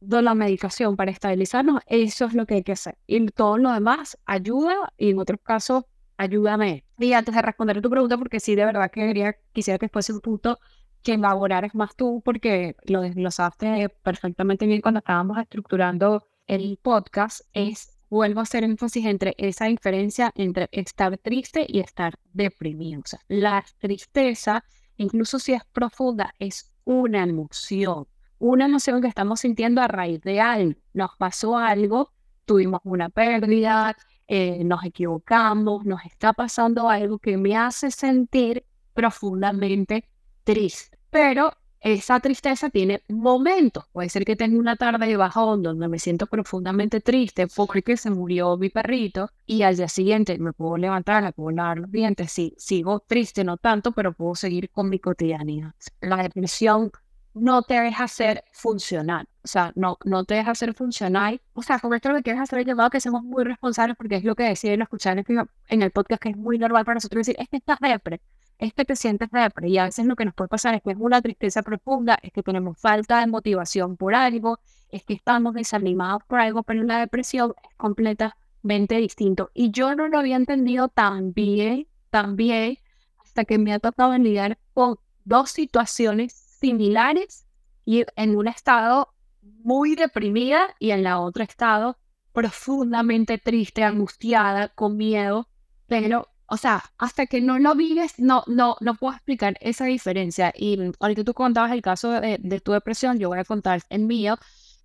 [0.00, 2.98] de la medicación para estabilizarnos, eso es lo que hay que hacer.
[3.06, 5.84] Y todo lo demás ayuda y en otros casos,
[6.16, 6.84] ayúdame.
[6.98, 9.88] Y antes de responder a tu pregunta, porque sí, de verdad que quería, quisiera que
[9.88, 10.58] fuese un punto
[11.02, 17.93] que elaboraras más tú, porque lo desglosaste perfectamente bien cuando estábamos estructurando el podcast es,
[18.14, 23.00] vuelvo a hacer énfasis entre esa diferencia entre estar triste y estar deprimido.
[23.00, 24.64] O sea, la tristeza,
[24.96, 28.06] incluso si es profunda, es una emoción,
[28.38, 30.78] una emoción que estamos sintiendo a raíz de algo.
[30.92, 32.12] Nos pasó algo,
[32.44, 33.96] tuvimos una pérdida,
[34.28, 40.08] eh, nos equivocamos, nos está pasando algo que me hace sentir profundamente
[40.44, 40.96] triste.
[41.10, 41.52] Pero
[41.84, 43.84] esa tristeza tiene momentos.
[43.92, 48.10] Puede ser que tenga una tarde de bajón donde me siento profundamente triste porque se
[48.10, 52.32] murió mi perrito y al día siguiente me puedo levantar, me puedo lavar los dientes.
[52.32, 55.74] Sí, sigo triste, no tanto, pero puedo seguir con mi cotidianidad.
[56.00, 56.90] La depresión
[57.34, 59.28] no te deja ser funcional.
[59.42, 61.42] O sea, no, no te deja ser funcional.
[61.52, 64.16] O sea, con esto lo que quieres hacer es llamado que seamos muy responsables porque
[64.16, 66.94] es lo que decía y lo escuché en el podcast que es muy normal para
[66.94, 68.22] nosotros decir, es que estás depre,
[68.58, 69.68] es que te sientes depre.
[69.68, 72.32] Y a veces lo que nos puede pasar es que es una tristeza profunda, es
[72.32, 74.58] que tenemos falta de motivación por algo,
[74.90, 79.50] es que estamos desanimados por algo, pero la depresión es completamente distinto.
[79.54, 82.78] Y yo no lo había entendido tan bien, tan bien,
[83.22, 87.46] hasta que me ha tocado lidiar con dos situaciones similares
[87.84, 89.12] y en un estado
[89.42, 91.98] muy deprimida y en la otra estado
[92.32, 95.48] profundamente triste, angustiada, con miedo,
[95.86, 100.52] pero, o sea, hasta que no lo vives, no, no, no puedo explicar esa diferencia.
[100.56, 104.02] Y ahorita tú contabas el caso de, de tu depresión, yo voy a contar el
[104.02, 104.38] mío.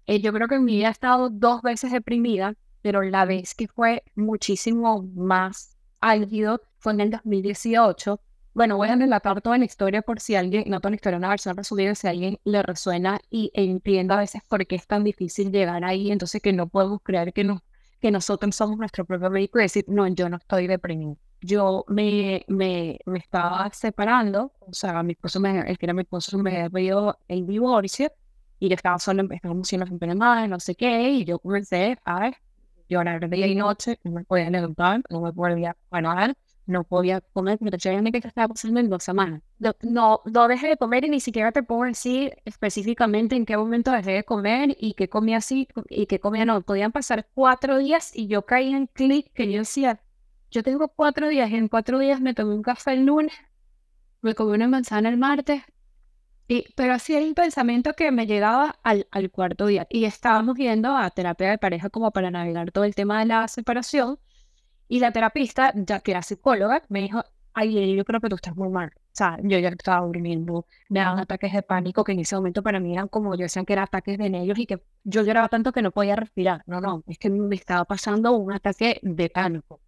[0.07, 3.55] Eh, yo creo que en mi vida he estado dos veces deprimida, pero la vez
[3.55, 8.19] que fue muchísimo más álgido fue en el 2018,
[8.53, 11.29] bueno, voy a relatar toda la historia por si alguien, no toda la historia, una
[11.29, 15.03] versión resumida, si a alguien le resuena y entienda a veces por qué es tan
[15.03, 17.63] difícil llegar ahí, entonces que no podemos creer que, no,
[18.01, 21.17] que nosotros somos nuestro propio médico y decir, no, yo no estoy deprimido.
[21.41, 26.01] Yo me, me, me estaba separando, o sea, mi esposo, me, el que era mi
[26.01, 28.11] esposo, me había pedido el divorcio
[28.59, 32.31] y yo estaba solo, estaba siendo mal, no sé qué, y yo comencé a
[32.89, 36.35] llorar día y noche, no me podía levantar, no me podía parar
[36.69, 39.41] no podía comer, pero te que estaba pasando en dos semanas.
[39.57, 43.57] No, no, no dejé de comer y ni siquiera te puedo decir específicamente en qué
[43.57, 46.61] momento dejé de comer y qué comía así y qué comía no.
[46.61, 49.99] Podían pasar cuatro días y yo caí en clic que yo decía,
[50.51, 53.33] yo tengo cuatro días y en cuatro días me tomé un café el lunes,
[54.21, 55.63] me comí una manzana el martes,
[56.47, 59.85] y, pero así era un pensamiento que me llegaba al, al cuarto día.
[59.89, 63.47] Y estábamos yendo a terapia de pareja como para navegar todo el tema de la
[63.47, 64.19] separación.
[64.87, 68.55] Y la terapista, ya que era psicóloga, me dijo, ay, yo creo que tú estás
[68.55, 68.91] muy mal.
[68.95, 72.63] O sea, yo ya estaba durmiendo, me daban ataques de pánico que en ese momento
[72.63, 75.49] para mí eran como, yo decían que eran ataques de nervios y que yo lloraba
[75.49, 76.63] tanto que no podía respirar.
[76.65, 79.81] No, no, es que me estaba pasando un ataque de pánico.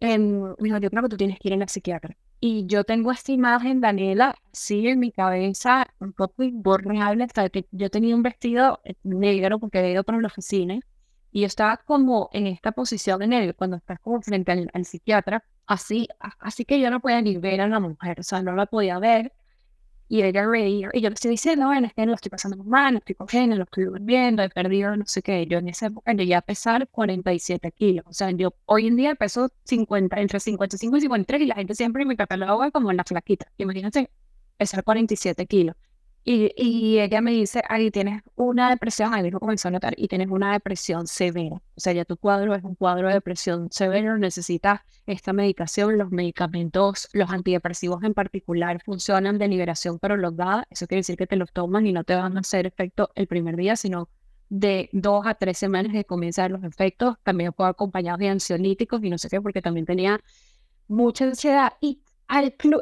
[0.00, 0.18] Eh,
[0.58, 2.16] dijo, yo creo que tú tienes que ir en la psiquiatra.
[2.40, 7.66] Y yo tengo esta imagen, Daniela, sí, en mi cabeza, un poco imborrable, hasta que
[7.70, 10.80] yo tenía un vestido negro porque he ido para la oficina
[11.32, 15.44] y yo estaba como en esta posición en el, cuando estás como frente al, psiquiatra,
[15.66, 16.08] así,
[16.38, 18.98] así que yo no podía ni ver a la mujer, o sea, no la podía
[18.98, 19.32] ver.
[20.12, 22.64] Y ella reía, y yo le estoy diciendo, bueno, es que no lo estoy pasando
[22.64, 25.46] mal, no estoy cogiendo, lo estoy durmiendo, he perdido no sé qué.
[25.46, 28.04] Yo en esa época llegué a pesar 47 kilos.
[28.08, 31.76] O sea, yo hoy en día peso 50, entre 55 y 53 y la gente
[31.76, 33.52] siempre me cataloga como la flaquita.
[33.56, 34.10] Imagínate,
[34.56, 35.76] pesar 47 kilos.
[36.22, 40.06] Y, y, ella me dice, ahí tienes una depresión, ahí mismo comenzó a notar, y
[40.06, 41.56] tienes una depresión severa.
[41.56, 46.10] O sea, ya tu cuadro es un cuadro de depresión severa, necesitas esta medicación, los
[46.10, 50.66] medicamentos, los antidepresivos en particular, funcionan de liberación prolongada.
[50.70, 53.26] Eso quiere decir que te los tomas y no te van a hacer efecto el
[53.26, 54.08] primer día, sino
[54.50, 57.16] de dos a tres semanas de comenzar los efectos.
[57.22, 60.20] También puedo acompañar de ansiolíticos y no sé qué, porque también tenía
[60.88, 61.72] mucha ansiedad.
[61.80, 62.02] Y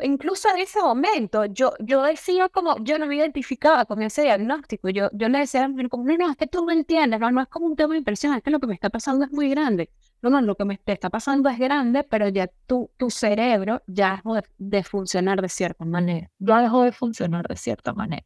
[0.02, 4.88] incluso en ese momento, yo, yo decía como, yo no me identificaba con ese diagnóstico.
[4.90, 7.48] Yo, yo le decía como, no, no, es que tú no entiendes, no, no es
[7.48, 9.90] como un tema de impresión, es que lo que me está pasando es muy grande.
[10.20, 14.16] No, no, lo que me está pasando es grande, pero ya tu, tu cerebro ya
[14.16, 16.30] dejó de, de funcionar de cierta manera.
[16.38, 18.24] Ya dejó de funcionar de cierta manera.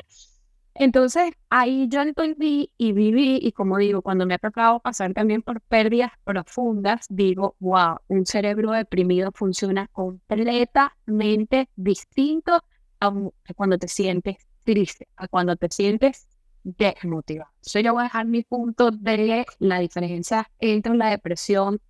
[0.74, 5.42] Entonces ahí yo entendí y viví, y como digo, cuando me ha tocado pasar también
[5.42, 12.62] por pérdidas profundas, digo, wow, un cerebro deprimido funciona completamente distinto
[13.00, 13.12] a
[13.54, 16.26] cuando te sientes triste, a cuando te sientes
[16.64, 17.50] desmotivado.
[17.56, 21.80] Entonces yo voy a dejar mi punto de la diferencia entre la depresión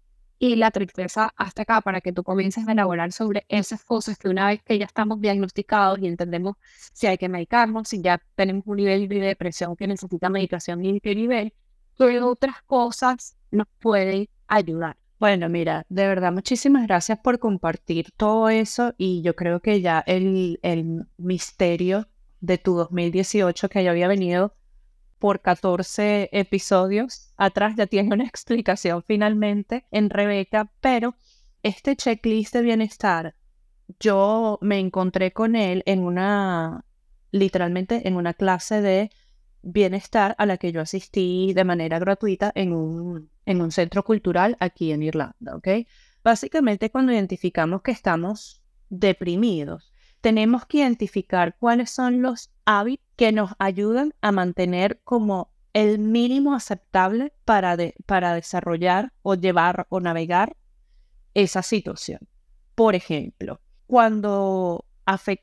[0.42, 4.28] y la tristeza hasta acá para que tú comiences a elaborar sobre esas cosas que
[4.28, 6.56] una vez que ya estamos diagnosticados y entendemos
[6.92, 10.98] si hay que medicarnos, si ya tenemos un nivel de depresión que necesita medicación y
[10.98, 11.54] qué nivel,
[11.96, 14.96] qué otras cosas nos pueden ayudar.
[15.20, 20.02] Bueno, mira, de verdad, muchísimas gracias por compartir todo eso y yo creo que ya
[20.08, 22.08] el, el misterio
[22.40, 24.56] de tu 2018 que yo había venido
[25.22, 31.14] por 14 episodios atrás, ya tiene una explicación finalmente en Rebeca, pero
[31.62, 33.36] este checklist de bienestar,
[34.00, 36.84] yo me encontré con él en una,
[37.30, 39.12] literalmente en una clase de
[39.62, 44.56] bienestar a la que yo asistí de manera gratuita en un, en un centro cultural
[44.58, 45.86] aquí en Irlanda, ¿ok?
[46.24, 53.52] Básicamente cuando identificamos que estamos deprimidos, tenemos que identificar cuáles son los hábitos que nos
[53.60, 60.56] ayudan a mantener como el mínimo aceptable para, para desarrollar o llevar o navegar
[61.32, 62.18] esa situación.
[62.74, 64.86] Por ejemplo, cuando,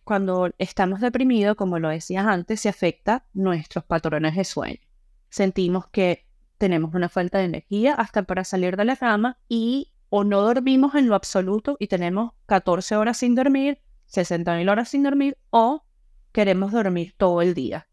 [0.03, 4.81] cuando estamos deprimidos, como lo decías antes, se afecta nuestros patrones de sueño.
[5.29, 10.25] Sentimos que tenemos una falta de energía hasta para salir de la cama y o
[10.25, 15.37] no dormimos en lo absoluto y tenemos 14 horas sin dormir, 60.000 horas sin dormir
[15.49, 15.85] o
[16.31, 17.87] queremos dormir todo el día.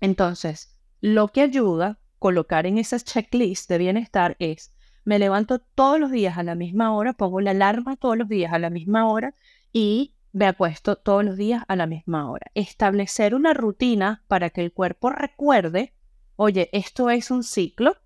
[0.00, 4.72] Entonces, lo que ayuda colocar en esa checklist de bienestar es,
[5.04, 8.52] me levanto todos los días a la misma hora, pongo la alarma todos los días
[8.52, 9.34] a la misma hora
[9.72, 12.50] y me acuesto todos los días a la misma hora.
[12.54, 15.94] Establecer una rutina para que el cuerpo recuerde,
[16.36, 17.96] oye, esto es un ciclo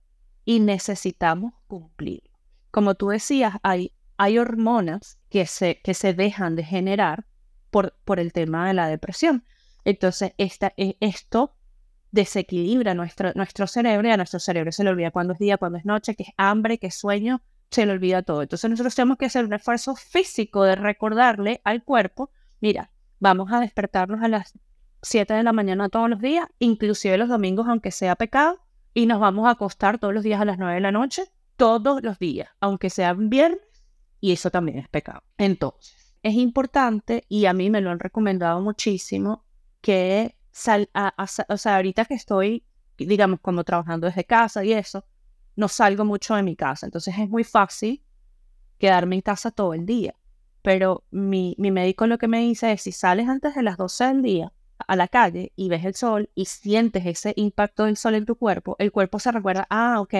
[0.44, 2.22] y necesitamos cumplir.
[2.70, 7.26] Como tú decías, hay, hay hormonas que se, que se dejan de generar
[8.04, 9.44] por, el tema de la depresión.
[9.84, 11.54] Entonces, esta, e, esto
[12.10, 15.78] desequilibra nuestro, nuestro cerebro y a nuestro cerebro se le olvida cuándo es día, cuándo
[15.78, 18.42] es noche, que es hambre, que es sueño, se le olvida todo.
[18.42, 23.60] Entonces nosotros tenemos que hacer un esfuerzo físico de recordarle al cuerpo, mira, vamos a
[23.60, 24.54] despertarnos a las
[25.02, 28.60] 7 de la mañana todos los días, inclusive los domingos, aunque sea pecado,
[28.94, 31.24] y nos vamos a acostar todos los días a las 9 de la noche,
[31.56, 33.60] todos los días, aunque sea viernes,
[34.20, 35.22] y eso también es pecado.
[35.36, 39.44] Entonces, es importante y a mí me lo han recomendado muchísimo
[39.80, 40.90] que sal,
[41.48, 42.64] o sea, ahorita que estoy,
[42.98, 45.04] digamos, como trabajando desde casa y eso,
[45.54, 46.86] no salgo mucho de mi casa.
[46.86, 48.02] Entonces es muy fácil
[48.76, 50.16] quedarme en casa todo el día.
[50.62, 54.06] Pero mi, mi médico lo que me dice es, si sales antes de las 12
[54.06, 58.16] del día a la calle y ves el sol y sientes ese impacto del sol
[58.16, 60.14] en tu cuerpo, el cuerpo se recuerda, ah, ok,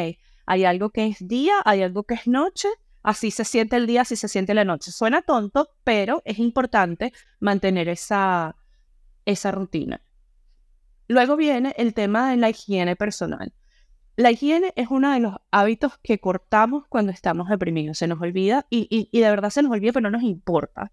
[0.47, 2.69] hay algo que es día, hay algo que es noche
[3.07, 4.91] así se siente el día, así se siente la noche.
[4.91, 8.57] Suena tonto, pero es importante mantener esa,
[9.25, 10.03] esa rutina.
[11.07, 13.55] Luego viene el tema de la higiene personal.
[14.17, 17.99] La higiene es uno de los hábitos que cortamos cuando estamos deprimidos.
[17.99, 20.91] Se nos olvida y, y, de verdad se nos olvida, pero no nos importa.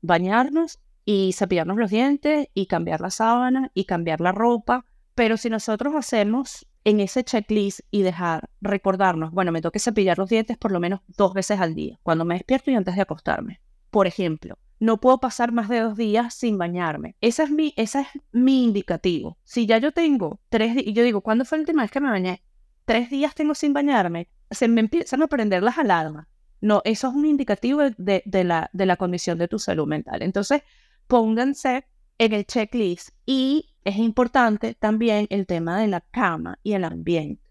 [0.00, 4.86] Bañarnos y cepillarnos los dientes y cambiar la sábana y cambiar la ropa.
[5.14, 10.30] Pero si nosotros hacemos en ese checklist y dejar, recordarnos, bueno, me toque cepillar los
[10.30, 13.60] dientes por lo menos dos veces al día, cuando me despierto y antes de acostarme.
[13.90, 17.16] Por ejemplo, no puedo pasar más de dos días sin bañarme.
[17.20, 19.36] Ese es mi, ese es mi indicativo.
[19.42, 21.98] Si ya yo tengo tres días, y yo digo, ¿cuándo fue el última vez que
[22.00, 22.44] me bañé?
[22.84, 26.28] Tres días tengo sin bañarme, se me empiezan a prender las alarmas.
[26.60, 30.22] No, eso es un indicativo de, de, la, de la condición de tu salud mental.
[30.22, 30.62] Entonces,
[31.08, 31.84] pónganse
[32.18, 37.42] en el checklist y es importante también el tema de la cama y el ambiente.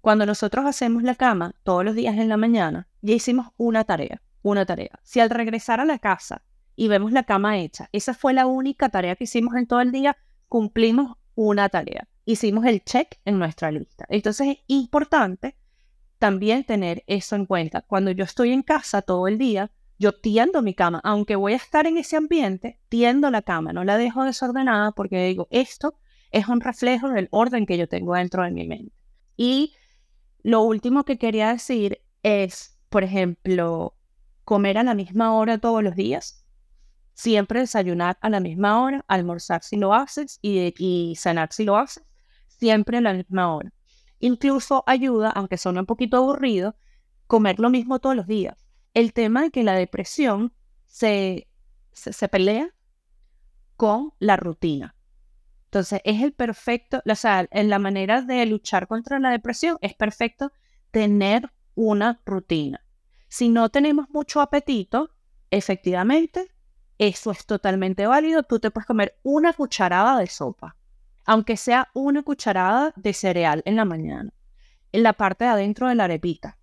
[0.00, 4.20] Cuando nosotros hacemos la cama todos los días en la mañana, ya hicimos una tarea,
[4.42, 4.98] una tarea.
[5.02, 6.42] Si al regresar a la casa
[6.76, 9.92] y vemos la cama hecha, esa fue la única tarea que hicimos en todo el
[9.92, 10.16] día,
[10.48, 12.08] cumplimos una tarea.
[12.24, 14.06] Hicimos el check en nuestra lista.
[14.08, 15.56] Entonces es importante
[16.18, 17.82] también tener eso en cuenta.
[17.82, 21.56] Cuando yo estoy en casa todo el día, yo tiendo mi cama, aunque voy a
[21.56, 25.94] estar en ese ambiente, tiendo la cama, no la dejo desordenada porque digo, esto
[26.30, 28.94] es un reflejo del orden que yo tengo dentro de mi mente.
[29.36, 29.74] Y
[30.42, 33.96] lo último que quería decir es, por ejemplo,
[34.44, 36.44] comer a la misma hora todos los días,
[37.14, 41.76] siempre desayunar a la misma hora, almorzar si lo haces y, y cenar si lo
[41.76, 42.04] haces,
[42.48, 43.72] siempre a la misma hora.
[44.18, 46.76] Incluso ayuda, aunque suene un poquito aburrido,
[47.26, 48.61] comer lo mismo todos los días
[48.94, 50.52] el tema de que la depresión
[50.86, 51.48] se,
[51.92, 52.68] se, pelea
[53.76, 54.94] con la rutina.
[55.64, 59.94] Entonces, es el perfecto, o sea, en la manera de luchar contra la depresión es
[59.94, 60.52] perfecto
[60.90, 62.84] tener una rutina.
[63.28, 65.10] Si no tenemos mucho apetito,
[65.50, 66.52] efectivamente,
[66.98, 68.42] eso es totalmente válido.
[68.42, 70.76] Tú te puedes comer una cucharada de sopa,
[71.24, 74.34] aunque sea una cucharada de cereal en la mañana,
[74.92, 76.58] en la parte de adentro de la arepita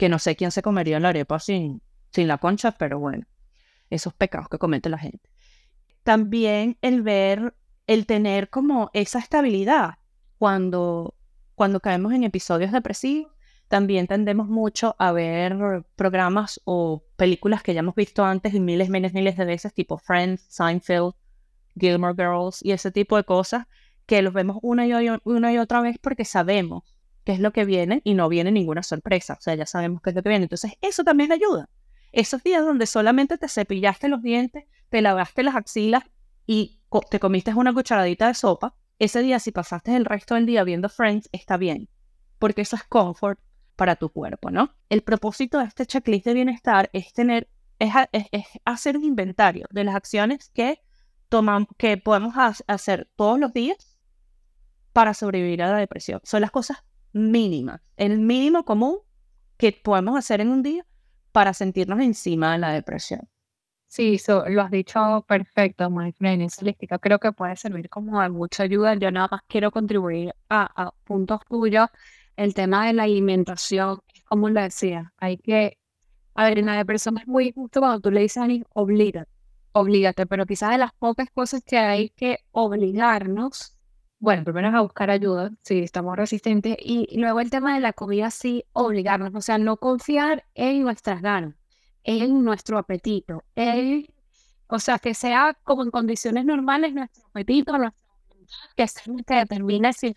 [0.00, 3.26] que no sé quién se comería la arepa sin, sin la concha, pero bueno,
[3.90, 5.28] esos pecados que comete la gente.
[6.04, 7.52] También el ver,
[7.86, 9.98] el tener como esa estabilidad
[10.38, 11.14] cuando,
[11.54, 13.30] cuando caemos en episodios depresivos,
[13.68, 19.12] también tendemos mucho a ver programas o películas que ya hemos visto antes miles, miles,
[19.12, 21.12] miles de veces, tipo Friends, Seinfeld,
[21.78, 23.66] Gilmore Girls y ese tipo de cosas
[24.06, 26.84] que los vemos y, una y otra vez porque sabemos
[27.32, 29.34] es lo que viene y no viene ninguna sorpresa.
[29.38, 30.44] O sea, ya sabemos qué es lo que viene.
[30.44, 31.68] Entonces, eso también ayuda.
[32.12, 36.04] Esos días donde solamente te cepillaste los dientes, te lavaste las axilas
[36.46, 40.64] y te comiste una cucharadita de sopa, ese día si pasaste el resto del día
[40.64, 41.88] viendo Friends, está bien,
[42.38, 43.40] porque eso es comfort
[43.76, 44.74] para tu cuerpo, ¿no?
[44.88, 47.92] El propósito de este checklist de bienestar es tener, es,
[48.64, 50.82] hacer un inventario de las acciones que
[51.30, 52.34] tomamos, que podemos
[52.66, 53.98] hacer todos los días
[54.92, 56.20] para sobrevivir a la depresión.
[56.24, 58.98] Son las cosas mínimas, el mínimo común
[59.56, 60.86] que podemos hacer en un día
[61.32, 63.28] para sentirnos encima de la depresión.
[63.90, 66.48] Sí, lo has dicho perfecto, my friend.
[67.00, 68.94] Creo que puede servir como de mucha ayuda.
[68.94, 71.88] Yo nada más quiero contribuir a, puntos tuyos.
[72.36, 73.98] El tema de la alimentación,
[74.28, 75.76] como le decía, hay que,
[76.34, 79.28] a ver, en la depresión es muy justo cuando tú le dices a alguien, oblígate,
[79.72, 83.76] oblígate, pero quizás de las pocas cosas que hay que obligarnos,
[84.20, 87.92] bueno, primero es a buscar ayuda si estamos resistentes y luego el tema de la
[87.92, 91.54] comida, sí, obligarnos, o sea, no confiar en nuestras ganas
[92.04, 93.44] en nuestro apetito.
[94.68, 97.94] o sea, que sea como en condiciones normales nuestro apetito, nuestra
[98.76, 100.14] que es lo que determina si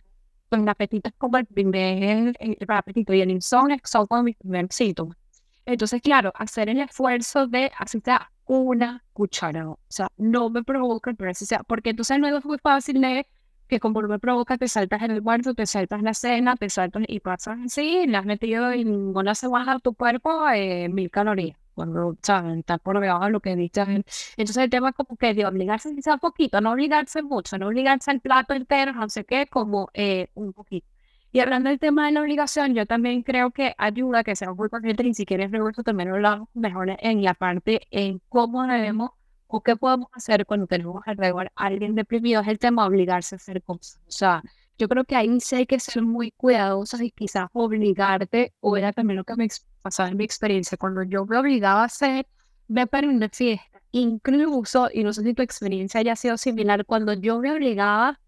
[0.51, 4.76] el apetito es como el primer el, apetito y el insomnio son como mis primeros
[4.76, 5.18] síntomas.
[5.66, 11.32] Entonces, claro, hacer el esfuerzo de sea una cuchara, o sea, no me provoca, pero
[11.32, 13.26] así sea, porque entonces luego es muy fácil de
[13.74, 16.70] que como no me provoca, te saltas en el cuarto, te saltas la cena, te
[16.70, 21.10] saltas y pasas así, le has metido en una semana a tu cuerpo eh, mil
[21.10, 24.06] calorías cuando saben, está por debajo de lo que dicen.
[24.38, 27.68] Entonces el tema es como que de obligarse quizá un poquito, no obligarse mucho, no
[27.68, 30.88] obligarse al plato entero, no sé qué, como eh, un poquito.
[31.32, 34.70] Y hablando del tema de la obligación, yo también creo que ayuda que sea muy
[34.70, 39.12] consciente y si quieres eso también lo hablamos mejor en la parte en cómo debemos
[39.56, 43.36] o qué podemos hacer cuando tenemos alrededor a alguien deprimido, es el tema de obligarse
[43.36, 43.99] a hacer cosas.
[44.08, 44.41] O sea,
[44.80, 48.91] yo creo que ahí sí hay que ser muy cuidadosos y quizás obligarte, o era
[48.93, 49.47] también lo que me
[49.84, 52.26] pasaba en mi experiencia, cuando yo me obligaba a hacer,
[52.68, 57.14] me para una fiesta, incluso, y no sé si tu experiencia haya sido similar, cuando
[57.14, 58.20] yo me obligaba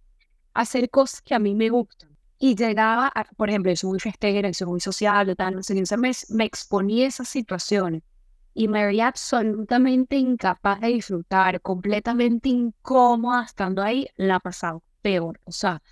[0.54, 2.16] a hacer cosas que a mí me gustan.
[2.38, 5.74] Y llegaba, a, por ejemplo, yo soy muy festera, soy muy social, tal, no sé,
[5.98, 8.04] me, me exponía a esas situaciones
[8.56, 15.40] y me veía absolutamente incapaz de disfrutar, completamente incómoda estando ahí, la pasaba peor.
[15.44, 15.84] O sea,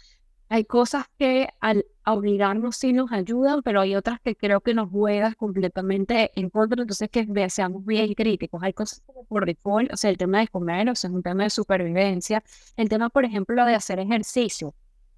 [0.47, 4.89] hay cosas que al obligarnos sí nos ayudan, pero hay otras que creo que nos
[4.89, 8.63] juegan completamente en contra, entonces que seamos bien críticos.
[8.63, 11.23] Hay cosas como por default, o sea, el tema de comer, o sea, es un
[11.23, 12.43] tema de supervivencia.
[12.77, 14.73] El tema, por ejemplo, de hacer ejercicio,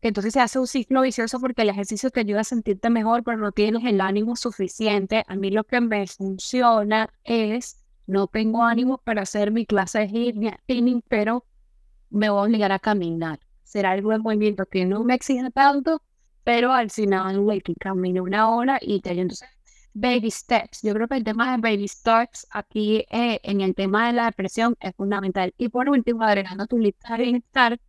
[0.07, 3.37] entonces se hace un ciclo vicioso porque el ejercicio te ayuda a sentirte mejor, pero
[3.37, 5.23] no tienes el ánimo suficiente.
[5.27, 10.57] A mí lo que me funciona es, no tengo ánimo para hacer mi clase de
[10.61, 11.45] spinning, pero
[12.09, 13.39] me voy a obligar a caminar
[13.75, 16.01] será algún movimiento que no me exige tanto,
[16.45, 19.49] pero al final, güey, que camine una hora y te entonces
[19.93, 20.81] baby steps.
[20.81, 24.25] Yo creo que el tema de baby steps aquí eh, en el tema de la
[24.25, 25.53] depresión es fundamental.
[25.57, 27.79] Y por último, agregando tu lista de bienestar,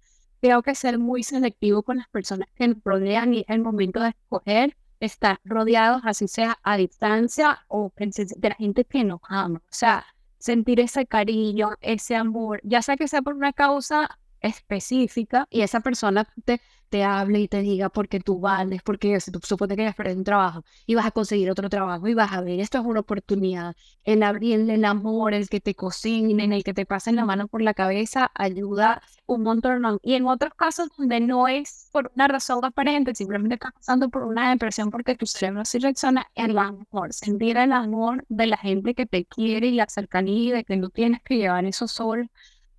[0.46, 4.10] creo que ser muy selectivo con las personas que nos rodean y el momento de
[4.10, 9.58] escoger estar rodeados, así sea a distancia o de la gente que nos ama.
[9.58, 10.06] O sea,
[10.38, 15.80] sentir ese cariño, ese amor, ya sea que sea por una causa específica y esa
[15.80, 19.82] persona te, te hable y te diga porque tú vales, porque si tú supones que
[19.82, 22.78] hayas perdido un trabajo y vas a conseguir otro trabajo y vas a ver, esto
[22.78, 23.74] es una oportunidad.
[24.04, 27.62] El abrirle el amor, el que te cocinen, el que te pasen la mano por
[27.62, 29.98] la cabeza, ayuda un montón.
[30.02, 34.22] Y en otros casos donde no es por una razón aparente, simplemente estás pasando por
[34.24, 38.94] una depresión porque tu cerebro sí reacciona, el amor, sentir el amor de la gente
[38.94, 42.24] que te quiere y la cercanía de que no tienes que llevar eso solo,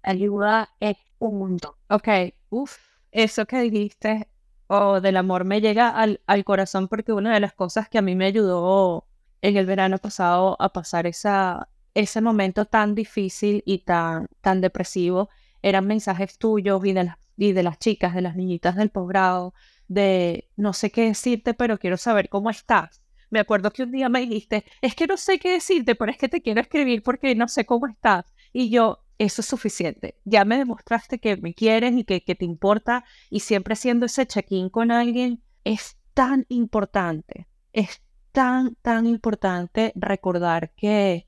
[0.03, 1.77] ayuda es un mundo.
[1.89, 2.07] Ok,
[2.49, 2.77] uff,
[3.17, 4.29] eso que dijiste
[4.67, 8.01] o del amor me llega al, al corazón porque una de las cosas que a
[8.03, 9.07] mí me ayudó
[9.41, 15.29] en el verano pasado a pasar esa, ese momento tan difícil y tan, tan depresivo
[15.63, 19.55] eran mensajes tuyos y de, las, y de las chicas, de las niñitas del posgrado,
[19.87, 23.01] de no sé qué decirte, pero quiero saber cómo estás.
[23.31, 26.17] Me acuerdo que un día me dijiste, es que no sé qué decirte, pero es
[26.19, 28.31] que te quiero escribir porque no sé cómo estás.
[28.53, 30.17] Y yo, eso es suficiente.
[30.25, 34.69] Ya me demostraste que me quieres y que, te importa y siempre haciendo ese check-in
[34.69, 38.01] con alguien es tan importante, es
[38.31, 41.27] tan, tan importante recordar que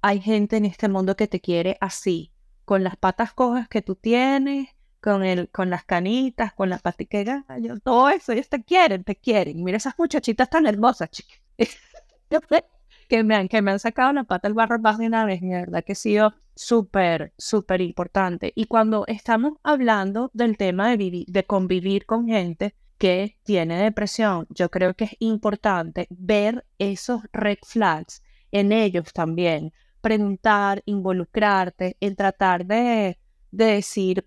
[0.00, 2.32] hay gente en este mundo que te quiere así,
[2.64, 4.68] con las patas cojas que tú tienes,
[5.00, 9.16] con, el, con las canitas, con las patica gallo, todo eso, ellos te quieren, te
[9.16, 9.62] quieren.
[9.62, 11.40] Mira esas muchachitas tan hermosas, chicas.
[13.08, 15.40] que me han, que me han sacado la pata al barro más de una vez,
[15.40, 18.52] verdad que ha sido súper, súper importante.
[18.54, 24.46] Y cuando estamos hablando del tema de, vivir, de convivir con gente que tiene depresión,
[24.50, 32.16] yo creo que es importante ver esos red flags en ellos también, preguntar, involucrarte, en
[32.16, 33.18] tratar de,
[33.50, 34.26] de decir,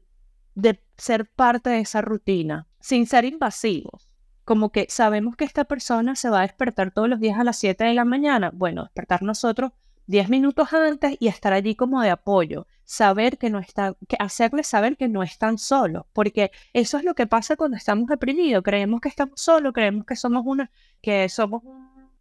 [0.54, 4.09] de ser parte de esa rutina, sin ser invasivos
[4.50, 7.60] como que sabemos que esta persona se va a despertar todos los días a las
[7.60, 8.50] 7 de la mañana.
[8.52, 9.74] Bueno, despertar nosotros
[10.08, 12.66] 10 minutos antes y estar allí como de apoyo.
[12.84, 17.14] Saber que no está, que hacerle saber que no están solos, porque eso es lo
[17.14, 18.64] que pasa cuando estamos deprimidos.
[18.64, 21.62] Creemos que estamos solos, creemos que somos una, que somos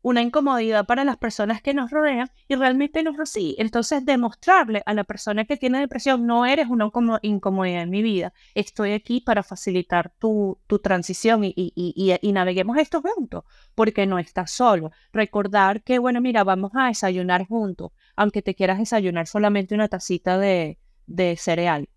[0.03, 3.55] una incomodidad para las personas que nos rodean y realmente no es así.
[3.59, 6.91] Entonces, demostrarle a la persona que tiene depresión, no eres una
[7.23, 12.33] incomodidad en mi vida, estoy aquí para facilitar tu, tu transición y, y, y, y,
[12.33, 13.45] naveguemos esto juntos,
[13.75, 14.91] porque no estás solo.
[15.13, 20.39] Recordar que, bueno, mira, vamos a desayunar juntos, aunque te quieras desayunar solamente una tacita
[20.39, 21.89] de, de cereal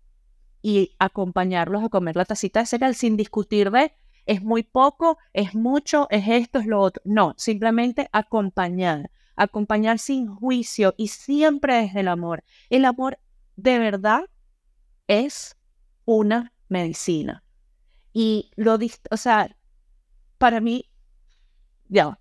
[0.62, 3.92] y acompañarlos a comer la tacita de cereal sin discutir de
[4.26, 7.02] es muy poco, es mucho, es esto, es lo otro.
[7.04, 12.44] No, simplemente acompañar, acompañar sin juicio y siempre desde el amor.
[12.70, 13.18] El amor
[13.56, 14.22] de verdad
[15.08, 15.56] es
[16.04, 17.44] una medicina.
[18.12, 18.78] Y lo,
[19.10, 19.56] o sea,
[20.38, 20.90] para mí,
[21.88, 22.18] ya,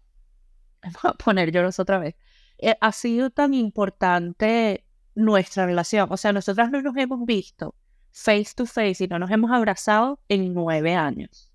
[0.84, 2.16] voy a poner lloros otra vez.
[2.58, 4.86] Eh, ha sido tan importante
[5.16, 6.08] nuestra relación.
[6.12, 7.76] O sea, nosotras no nos hemos visto
[8.12, 11.51] face to face y no nos hemos abrazado en nueve años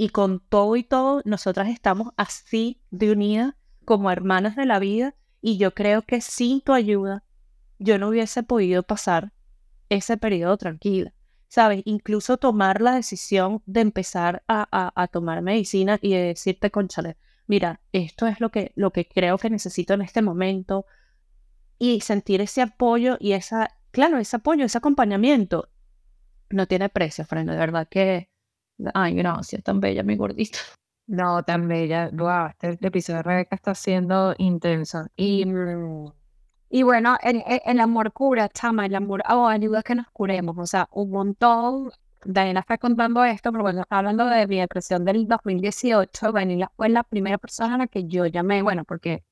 [0.00, 5.16] y con todo y todo, nosotras estamos así de unidas como hermanas de la vida
[5.42, 7.24] y yo creo que sin tu ayuda
[7.80, 9.32] yo no hubiese podido pasar
[9.88, 11.12] ese periodo tranquila.
[11.48, 11.82] ¿Sabes?
[11.84, 17.80] Incluso tomar la decisión de empezar a, a, tomar medicina y de decirte, conchale, mira,
[17.92, 20.84] esto es lo que, lo que creo que necesito en este momento.
[21.78, 25.70] Y sentir ese apoyo y esa, claro, ese apoyo, ese acompañamiento,
[26.50, 28.28] no tiene precio, Fran, de verdad que
[28.94, 30.58] Ay, gracias, tan bella mi gordita.
[31.08, 32.10] No, tan bella.
[32.12, 35.06] Wow, este episodio de Rebeca está siendo intenso.
[35.16, 35.44] Y,
[36.68, 40.56] y bueno, el, el, amor cura, chama, el amor oh, ayuda a que nos curemos.
[40.58, 41.90] O sea, un montón.
[42.24, 46.32] Daniela está contando esto, pero bueno, está hablando de mi depresión del 2018.
[46.32, 49.24] Daniela fue la primera persona a la que yo llamé, bueno, porque.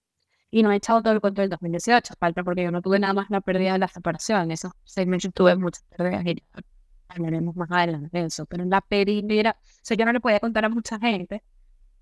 [0.50, 3.12] Y no he echado todo el cuento del 2018, falta porque yo no tuve nada
[3.12, 4.50] más la pérdida de la separación.
[4.50, 6.42] Esos seis meses tuve muchas pérdidas y
[7.08, 9.56] hablaremos más adelante de eso, pero en la primera,
[9.90, 11.42] o yo no le podía contar a mucha gente,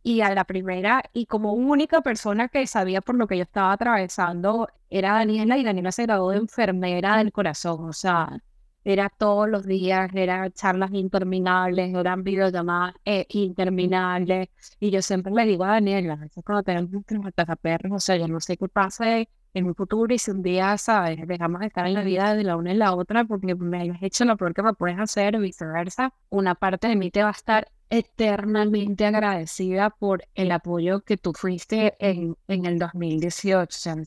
[0.02, 3.72] y a la primera, y como única persona que sabía por lo que yo estaba
[3.72, 8.38] atravesando, era Daniela, y Daniela se graduó de enfermera del corazón, o sea,
[8.84, 14.48] era todos los días, eran charlas interminables, eran videollamadas eh, interminables,
[14.78, 18.40] y yo siempre le digo a Daniela, cuando tenemos nuestros atacaperros, o sea, yo no
[18.40, 19.20] sé qué pasa
[19.55, 21.26] en un futuro y si un día, ¿sabes?
[21.26, 24.02] Dejamos de estar en la vida de la una y la otra porque me hayas
[24.02, 27.32] hecho lo peor que me puedes hacer viceversa, una parte de mí te va a
[27.32, 34.02] estar eternamente agradecida por el apoyo que tú fuiste en, en el 2018,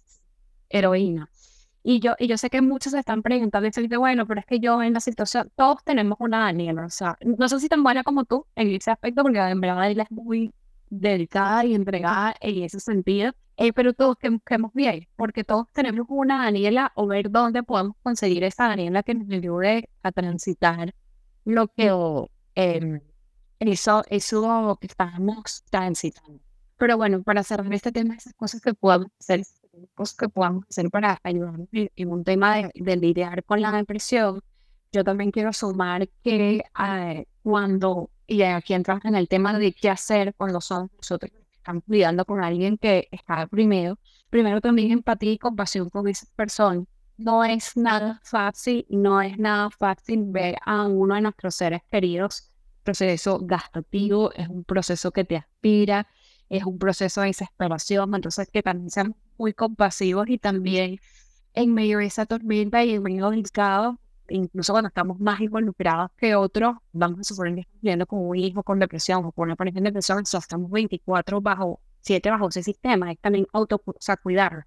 [0.69, 1.29] heroína.
[1.83, 4.59] Y yo, y yo sé que muchos se están preguntando, y bueno, pero es que
[4.59, 8.03] yo en la situación, todos tenemos una Daniela, o sea, no sé si tan buena
[8.03, 10.53] como tú en ese aspecto, porque en verdad ella es muy
[10.89, 16.05] dedicada y entregada en ese sentido, eh, pero todos que busquemos bien, porque todos tenemos
[16.10, 20.93] una Daniela o ver dónde podemos conseguir esa Daniela que nos ayude a transitar
[21.43, 21.91] lo que
[22.55, 23.01] eh,
[23.60, 26.39] eso, eso que estamos transitando.
[26.78, 29.41] Pero bueno, para cerrar este tema, esas cosas que podemos hacer,
[29.95, 34.39] cosas que podamos hacer para ayudarnos en un tema de, de lidiar con la depresión,
[34.91, 39.89] yo también quiero sumar que eh, cuando, y aquí entramos en el tema de qué
[39.89, 41.32] hacer cuando somos nosotros
[41.68, 43.99] estamos lidiando con alguien que está deprimido,
[44.30, 46.86] primero también empatía y compasión con esa persona.
[47.18, 52.51] No es nada fácil, no es nada fácil ver a uno de nuestros seres queridos.
[52.84, 56.07] Proceso gastativo, es un proceso que te aspira,
[56.47, 60.99] es un proceso de desesperación, entonces que también sean muy compasivos y también
[61.53, 63.97] en medio de esa tormenta y en medio del caos,
[64.30, 68.63] incluso cuando estamos más involucrados que otros, vamos a suponer que viviendo con un hijo
[68.63, 73.11] con depresión o con una pareja en depresión, estamos 24 bajo, 7 bajo ese sistema,
[73.11, 74.65] es también auto, o sea, cuidarnos,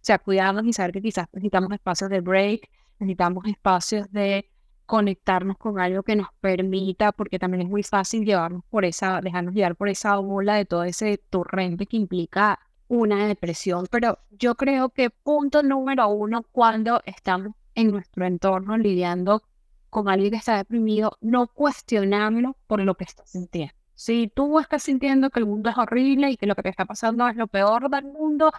[0.00, 4.48] sea, cuidarnos y saber que quizás necesitamos espacios de break, necesitamos espacios de
[4.86, 9.54] conectarnos con algo que nos permita, porque también es muy fácil llevarnos por esa, dejarnos
[9.54, 12.58] llevar por esa ola de todo ese torrente que implica
[12.88, 13.86] una depresión.
[13.88, 19.42] Pero yo creo que punto número uno, cuando estamos en nuestro entorno lidiando
[19.88, 23.74] con alguien que está deprimido, no cuestionarlo por lo que está sintiendo.
[23.94, 26.84] Si tú estás sintiendo que el mundo es horrible y que lo que te está
[26.84, 28.52] pasando es lo peor del mundo,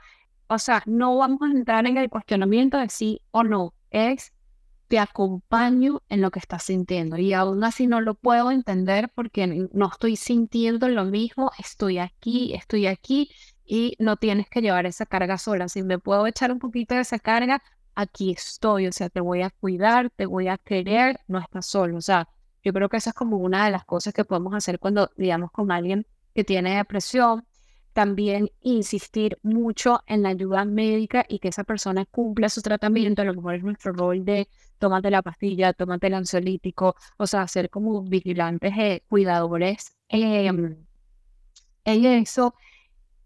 [0.48, 4.34] o sea, no vamos a entrar en el cuestionamiento de sí o no, es
[4.92, 9.70] te acompaño en lo que estás sintiendo y aún así no lo puedo entender porque
[9.72, 13.32] no estoy sintiendo lo mismo, estoy aquí, estoy aquí
[13.64, 15.70] y no tienes que llevar esa carga sola.
[15.70, 17.64] Si me puedo echar un poquito de esa carga,
[17.96, 21.98] aquí estoy, o sea, te voy a cuidar, te voy a querer, no estás solo.
[21.98, 22.28] O sea,
[22.64, 25.52] yo creo que esa es como una de las cosas que podemos hacer cuando digamos
[25.52, 27.46] con alguien que tiene depresión.
[27.94, 33.22] También insistir mucho en la ayuda médica y que esa persona cumpla su tratamiento.
[33.22, 34.48] A lo mejor es nuestro rol de
[34.80, 42.06] tómate la pastilla, tómate el ansiolítico, o sea, ser como vigilantes, eh, cuidadores eh, en
[42.06, 42.54] eso.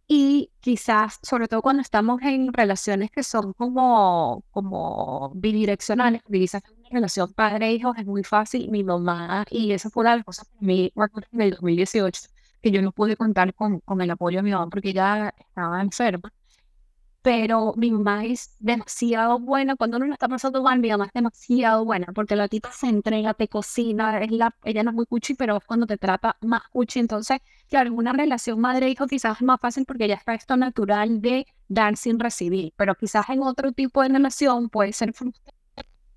[0.07, 6.89] Y quizás, sobre todo cuando estamos en relaciones que son como, como bidireccionales, quizás una
[6.91, 8.69] relación padre-hijo es muy fácil.
[8.69, 10.91] Mi mamá, y esa fue una de las cosas para mí,
[11.31, 12.21] en el 2018,
[12.61, 15.81] que yo no pude contar con, con el apoyo de mi mamá porque ella estaba
[15.81, 16.31] enferma
[17.25, 19.75] pero mi mamá es demasiado buena.
[19.75, 22.85] Cuando uno lo está pasando mal, mi mamá es demasiado buena, porque la tita se
[22.85, 26.61] entrega, te cocina, es la, ella no es muy cuchi, pero cuando te trata más
[26.69, 26.99] cuchi.
[26.99, 31.19] Entonces, claro, en una relación madre-hijo quizás es más fácil porque ya está esto natural
[31.19, 35.51] de dar sin recibir, pero quizás en otro tipo de relación puede ser frustrante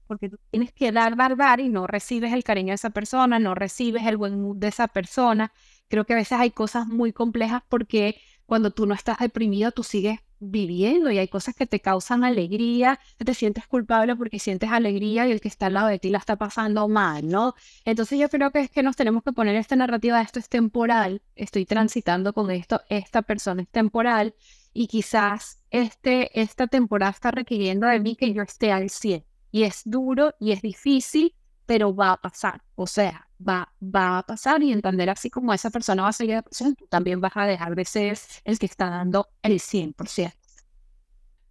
[0.06, 3.38] porque tú tienes que dar, dar, dar y no recibes el cariño de esa persona,
[3.38, 5.52] no recibes el buen mood de esa persona.
[5.88, 9.82] Creo que a veces hay cosas muy complejas porque cuando tú no estás deprimido, tú
[9.82, 15.26] sigues viviendo y hay cosas que te causan alegría, te sientes culpable porque sientes alegría
[15.26, 17.54] y el que está al lado de ti la está pasando mal, ¿no?
[17.84, 21.22] Entonces yo creo que es que nos tenemos que poner esta narrativa, esto es temporal,
[21.34, 24.34] estoy transitando con esto, esta persona es temporal
[24.72, 29.62] y quizás este, esta temporada está requiriendo de mí que yo esté al 100 y
[29.64, 31.34] es duro y es difícil,
[31.66, 35.70] pero va a pasar, o sea, va, va a pasar y entender así como esa
[35.70, 39.28] persona va a seguir tú también vas a dejar de ser el que está dando
[39.42, 40.32] el 100%.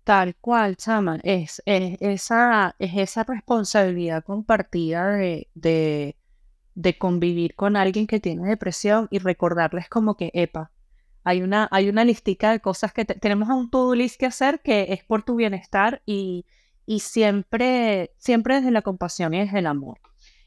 [0.03, 8.21] Tal cual, chama, es, esa, es esa responsabilidad compartida de, de, convivir con alguien que
[8.21, 10.71] tiene depresión y recordarles como que, epa,
[11.25, 14.93] hay una, hay una listica de cosas que tenemos un to-do list que hacer que
[14.93, 16.45] es por tu bienestar y,
[16.85, 19.99] y siempre, siempre desde la compasión y desde el amor.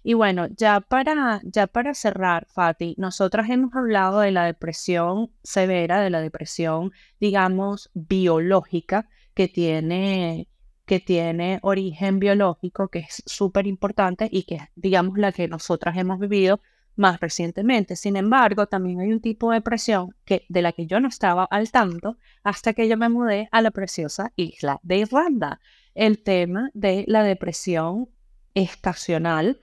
[0.02, 6.00] Y bueno, ya para, ya para cerrar, Fati, nosotras hemos hablado de la depresión severa,
[6.00, 10.48] de la depresión, digamos, biológica, que tiene,
[10.86, 15.96] que tiene origen biológico, que es súper importante y que es, digamos, la que nosotras
[15.98, 16.60] hemos vivido
[16.96, 17.94] más recientemente.
[17.94, 21.44] Sin embargo, también hay un tipo de depresión que, de la que yo no estaba
[21.44, 25.60] al tanto hasta que yo me mudé a la preciosa isla de Irlanda.
[25.94, 28.08] El tema de la depresión
[28.54, 29.60] estacional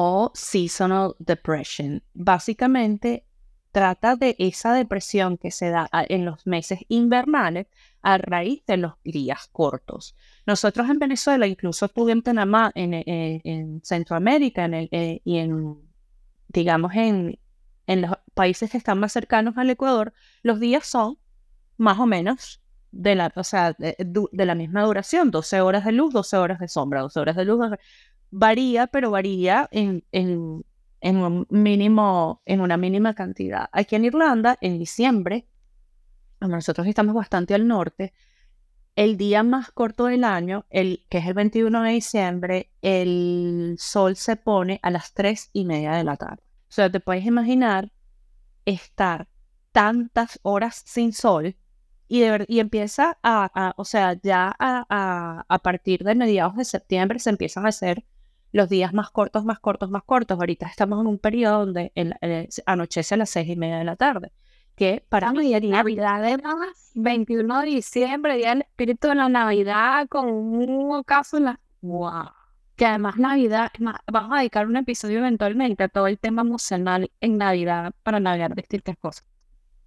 [0.00, 2.00] o seasonal depression.
[2.14, 3.24] Básicamente
[3.72, 7.66] trata de esa depresión que se da en los meses invernales
[8.00, 10.14] a raíz de los días cortos.
[10.46, 15.38] Nosotros en Venezuela, incluso tú en Panamá, en, eh, en, Centroamérica en el, eh, y
[15.38, 15.76] en,
[16.46, 17.40] digamos, en,
[17.88, 20.12] en los países que están más cercanos al Ecuador,
[20.44, 21.18] los días son
[21.76, 23.96] más o menos de la, o sea, de,
[24.32, 27.60] la misma duración, 12 horas de luz, 12 horas de sombra, 12 horas de luz,
[28.30, 30.64] varía, pero varía en, en,
[31.00, 33.68] en, un mínimo, en una mínima cantidad.
[33.72, 35.46] Aquí en Irlanda, en diciembre,
[36.40, 38.12] nosotros estamos bastante al norte,
[38.96, 44.16] el día más corto del año, el, que es el 21 de diciembre, el sol
[44.16, 46.42] se pone a las 3 y media de la tarde.
[46.68, 47.92] O sea, te puedes imaginar
[48.64, 49.28] estar
[49.70, 51.56] tantas horas sin sol
[52.08, 56.64] y, de y empieza a, o sea, ya a, a, a, partir de mediados de
[56.64, 58.04] septiembre se empiezan a hacer
[58.52, 60.38] los días más cortos, más cortos, más cortos.
[60.38, 61.92] Ahorita estamos en un periodo donde
[62.66, 64.32] anochece a las seis y media de la tarde.
[64.74, 66.22] Que para mí es Navidad,
[66.94, 71.60] 21 de diciembre, Día del Espíritu de la Navidad, con un ocaso en la...
[71.80, 72.30] ¡Wow!
[72.76, 73.72] Que además Navidad,
[74.06, 78.54] vamos a dedicar un episodio eventualmente a todo el tema emocional en Navidad para navegar
[78.54, 79.24] distintas cosas.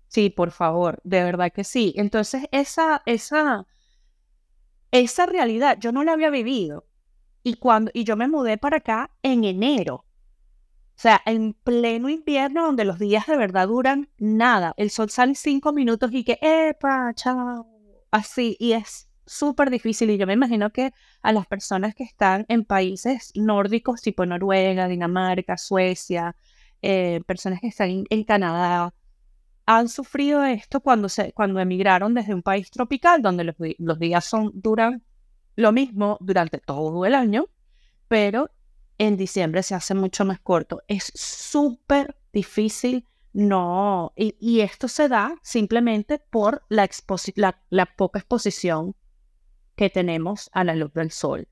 [0.07, 1.93] Sí, por favor, de verdad que sí.
[1.95, 3.65] Entonces, esa, esa,
[4.91, 6.85] esa realidad yo no la había vivido.
[7.43, 9.95] Y, cuando, y yo me mudé para acá en enero.
[9.95, 14.73] O sea, en pleno invierno, donde los días de verdad duran nada.
[14.77, 17.13] El sol sale cinco minutos y que, ¡epa!
[17.15, 17.67] ¡Chao!
[18.11, 18.55] Así.
[18.59, 20.11] Y es súper difícil.
[20.11, 24.87] Y yo me imagino que a las personas que están en países nórdicos, tipo Noruega,
[24.87, 26.35] Dinamarca, Suecia,
[26.81, 28.93] eh, personas que están en Canadá,
[29.65, 33.43] han sufrido esto cuando, se, cuando emigraron desde un país tropical, donde
[33.77, 35.03] los, días son, duran
[35.61, 37.47] lo mismo durante todo el año,
[38.07, 38.49] pero
[38.97, 40.81] en diciembre se hace mucho más corto.
[40.87, 46.89] Es súper difícil no, y, esto se da simplemente por la,
[47.69, 48.93] la, poca exposición
[49.77, 51.47] que tenemos a la luz del sol.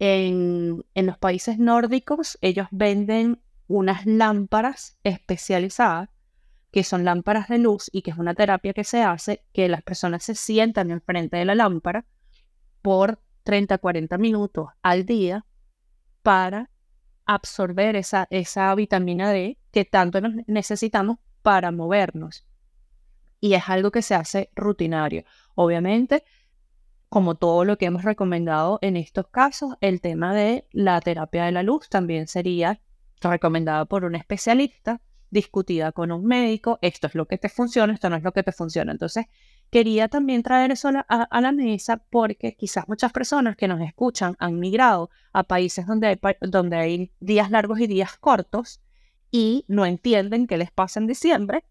[0.00, 6.08] En, en, los países nórdicos, ellos venden unas lámparas especializadas,
[6.72, 9.82] que son lámparas de luz y que es una terapia que se hace, que las
[9.82, 12.04] personas se sientan enfrente de la lámpara
[12.80, 15.44] por 30, 40 minutos al día
[16.22, 16.70] para
[17.24, 22.46] absorber esa, esa vitamina D que tanto necesitamos para movernos.
[23.40, 25.24] Y es algo que se hace rutinario.
[25.54, 26.24] Obviamente,
[27.08, 31.52] como todo lo que hemos recomendado en estos casos, el tema de la terapia de
[31.52, 32.80] la luz también sería
[33.20, 38.10] recomendada por un especialista, discutida con un médico, esto es lo que te funciona, esto
[38.10, 38.92] no es lo que te funciona.
[38.92, 39.26] Entonces,
[39.72, 44.60] quería también traer eso a, la mesa porque quizás muchas personas que nos escuchan han
[44.60, 48.82] migrado a países donde hay, donde hay días largos y días cortos
[49.30, 51.64] y no entienden qué les pasa en diciembre,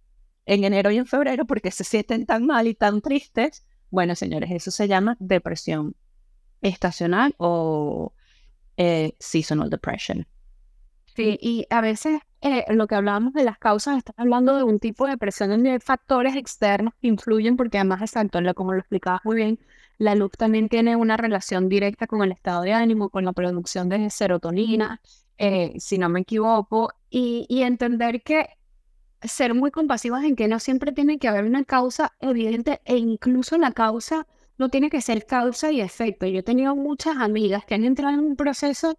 [0.47, 3.67] en enero y en febrero porque se sienten tan mal y tan tristes.
[3.91, 5.95] Bueno, señores, eso se llama depresión
[6.63, 8.15] estacional o
[8.77, 10.25] eh, seasonal depression.
[11.15, 14.79] Sí, y a veces eh, lo que hablábamos de las causas, estás hablando de un
[14.79, 19.21] tipo de depresión donde hay factores externos que influyen, porque además, exacto, como lo explicabas
[19.25, 19.59] muy bien,
[19.97, 23.89] la luz también tiene una relación directa con el estado de ánimo, con la producción
[23.89, 25.01] de serotonina,
[25.37, 28.47] eh, si no me equivoco, y, y entender que
[29.21, 33.57] ser muy compasivos en que no siempre tiene que haber una causa evidente e incluso
[33.57, 34.25] la causa
[34.57, 36.25] no tiene que ser causa y efecto.
[36.25, 38.97] Yo he tenido muchas amigas que han entrado en un proceso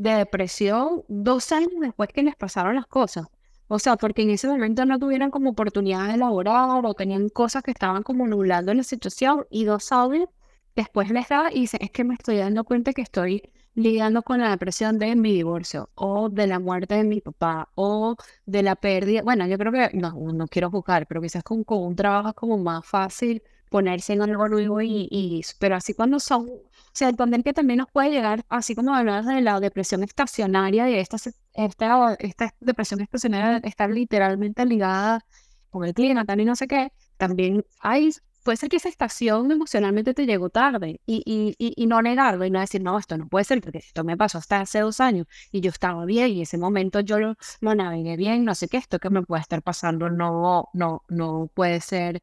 [0.00, 3.26] de depresión dos años después que les pasaron las cosas.
[3.68, 7.62] O sea, porque en ese momento no tuvieron como oportunidad de elaborar o tenían cosas
[7.62, 10.28] que estaban como nublando la situación y dos años
[10.74, 13.42] después les da y dicen, es que me estoy dando cuenta que estoy
[13.74, 18.16] lidiando con la depresión de mi divorcio o de la muerte de mi papá o
[18.46, 19.22] de la pérdida.
[19.22, 22.56] Bueno, yo creo que no, no quiero juzgar, pero quizás con, con un trabajo como
[22.58, 26.50] más fácil ponerse en algo nuevo y, y pero así cuando son
[26.90, 30.90] o sea, entender que también nos puede llegar, así como hablabas de la depresión estacionaria,
[30.90, 31.16] y esta,
[31.54, 35.24] esta, esta depresión estacionaria está literalmente ligada
[35.70, 38.10] con el clima, tal y no sé qué, también hay,
[38.42, 42.50] puede ser que esa estación emocionalmente te llegó tarde y, y, y, no negarlo y
[42.50, 45.26] no decir, no, esto no puede ser, porque esto me pasó hasta hace dos años
[45.52, 48.66] y yo estaba bien y en ese momento yo lo, lo navegué bien, no sé
[48.68, 52.20] qué, esto que me puede estar pasando no, no, no puede ser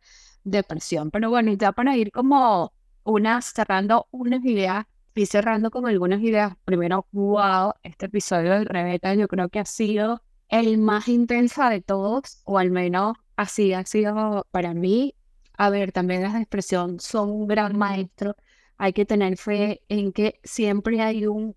[0.49, 1.11] depresión.
[1.11, 2.73] Pero bueno, ya para ir como
[3.03, 4.85] unas, cerrando unas ideas,
[5.17, 6.53] y cerrando con algunas ideas.
[6.65, 11.81] Primero, wow, este episodio de Rebeca yo creo que ha sido el más intenso de
[11.81, 15.15] todos, o al menos así ha sido para mí.
[15.57, 18.35] A ver, también las expresiones son un gran maestro.
[18.77, 21.55] Hay que tener fe en que siempre hay un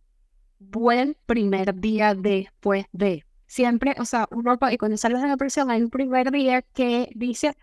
[0.58, 3.24] buen primer día después de.
[3.46, 7.10] Siempre, o sea, uno, y cuando sale de la depresión hay un primer día que
[7.14, 7.56] dice,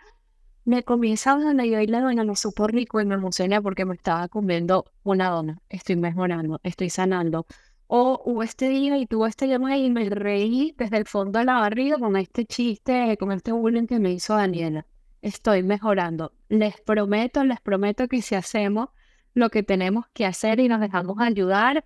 [0.67, 3.95] me comienza a y hoy la dona me supo rico y me emocioné porque me
[3.95, 5.61] estaba comiendo una dona.
[5.69, 7.45] Estoy mejorando, estoy sanando.
[7.87, 11.45] O hubo este día y tuvo este llamada y me reí desde el fondo de
[11.45, 14.85] la barriga con este chiste, con este bullying que me hizo Daniela.
[15.21, 16.33] Estoy mejorando.
[16.49, 18.89] Les prometo, les prometo que si hacemos
[19.33, 21.85] lo que tenemos que hacer y nos dejamos ayudar,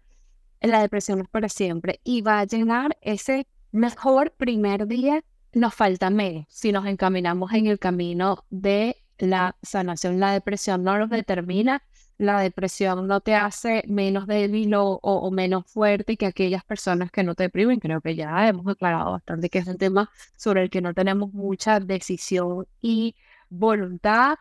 [0.59, 1.99] la depresión es para siempre.
[2.03, 5.23] Y va a llegar ese mejor primer día
[5.53, 10.19] nos falta menos si nos encaminamos en el camino de la sanación.
[10.19, 11.83] La depresión no nos determina,
[12.17, 17.35] la depresión no te hace menos débil o, menos fuerte que aquellas personas que no
[17.35, 17.79] te deprimen.
[17.79, 21.33] Creo que ya hemos aclarado bastante que es un tema sobre el que no tenemos
[21.33, 23.15] mucha decisión y
[23.49, 24.35] voluntad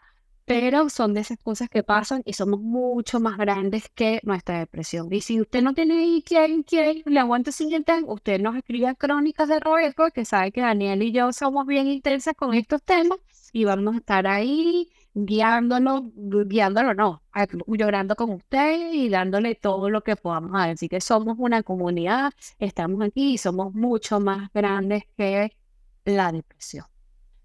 [0.50, 5.06] pero son de esas cosas que pasan y somos mucho más grandes que nuestra depresión.
[5.12, 9.60] Y si usted no tiene quien, quien le aguante siguiente, usted nos escribe crónicas de
[9.60, 13.20] Roberto, que sabe que Daniel y yo somos bien intensas con estos temas
[13.52, 17.22] y vamos a estar ahí guiándolo, guiándolo no,
[17.68, 20.50] llorando con usted y dándole todo lo que podamos.
[20.56, 25.56] Así que somos una comunidad, estamos aquí y somos mucho más grandes que
[26.04, 26.89] la depresión.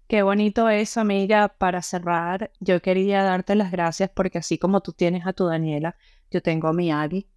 [0.08, 1.48] Qué bonito eso, amiga.
[1.48, 5.96] Para cerrar, yo quería darte las gracias porque así como tú tienes a tu Daniela,
[6.30, 7.28] yo tengo a mi Agui.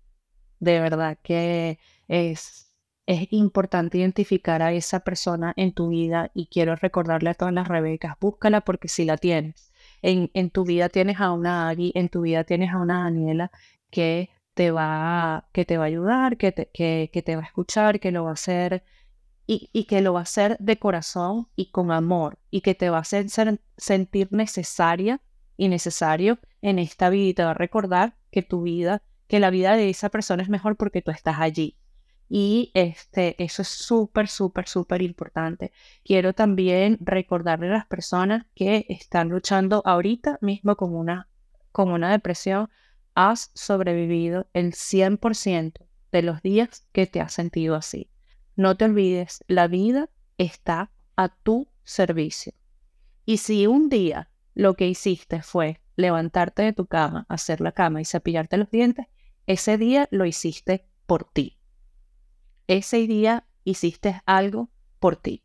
[0.60, 2.76] De verdad que es,
[3.08, 7.68] es importante identificar a esa persona en tu vida y quiero recordarle a todas las
[7.68, 9.72] Rebecas, búscala porque si la tienes.
[10.02, 13.52] En, en tu vida tienes a una Agui, en tu vida tienes a una Daniela
[13.90, 17.46] que te va, que te va a ayudar, que te, que, que te va a
[17.46, 18.84] escuchar, que lo va a hacer
[19.52, 22.98] y, que lo va a hacer de corazón y con amor y que te va
[22.98, 23.26] a hacer
[23.78, 25.22] sentir necesaria
[25.58, 29.50] y necesario en esta vida y te va a recordar que tu vida, que la
[29.50, 31.78] vida de esa persona es mejor porque tú estás allí.
[32.30, 35.72] Y este, eso es súper, súper, súper importante.
[36.04, 41.28] Quiero también recordarle a las personas que están luchando ahorita mismo con una,
[41.72, 42.70] con una depresión,
[43.16, 48.09] has sobrevivido el 100% de los días que te has sentido así.
[48.60, 52.52] No te olvides, la vida está a tu servicio.
[53.26, 58.02] Y si un día lo que hiciste fue levantarte de tu cama, hacer la cama
[58.02, 59.06] y cepillarte los dientes,
[59.48, 61.58] ese día lo hiciste por ti.
[62.68, 65.42] Ese día hiciste algo por ti.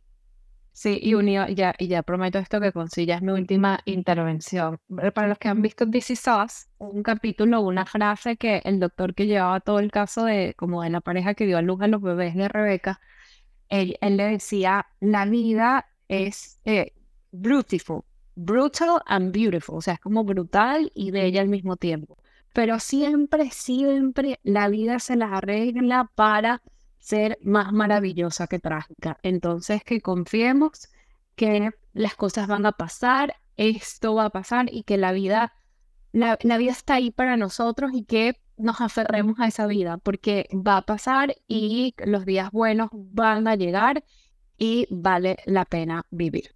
[0.75, 4.81] Sí, y, unido, ya, y ya prometo esto que consigas mi última intervención.
[5.15, 6.25] Para los que han visto This Is
[6.79, 10.91] un capítulo, una frase que el doctor que llevaba todo el caso de como de
[10.91, 13.01] la pareja que dio a luz a los bebés de Rebeca,
[13.69, 16.93] él, le decía, la vida es eh,
[17.31, 18.03] beautiful,
[18.35, 22.19] brutal and beautiful, o sea, es como brutal y bella al mismo tiempo.
[22.53, 26.63] Pero siempre, siempre la vida se las arregla para
[27.05, 29.19] ser más maravillosa que trágica.
[29.23, 30.89] Entonces, que confiemos
[31.37, 35.53] que las cosas van a pasar, esto va a pasar y que la vida,
[36.13, 40.49] la, la vida está ahí para nosotros y que nos aferremos a esa vida porque
[40.55, 44.03] va a pasar y los días buenos van a llegar
[44.57, 46.55] y vale la pena vivir.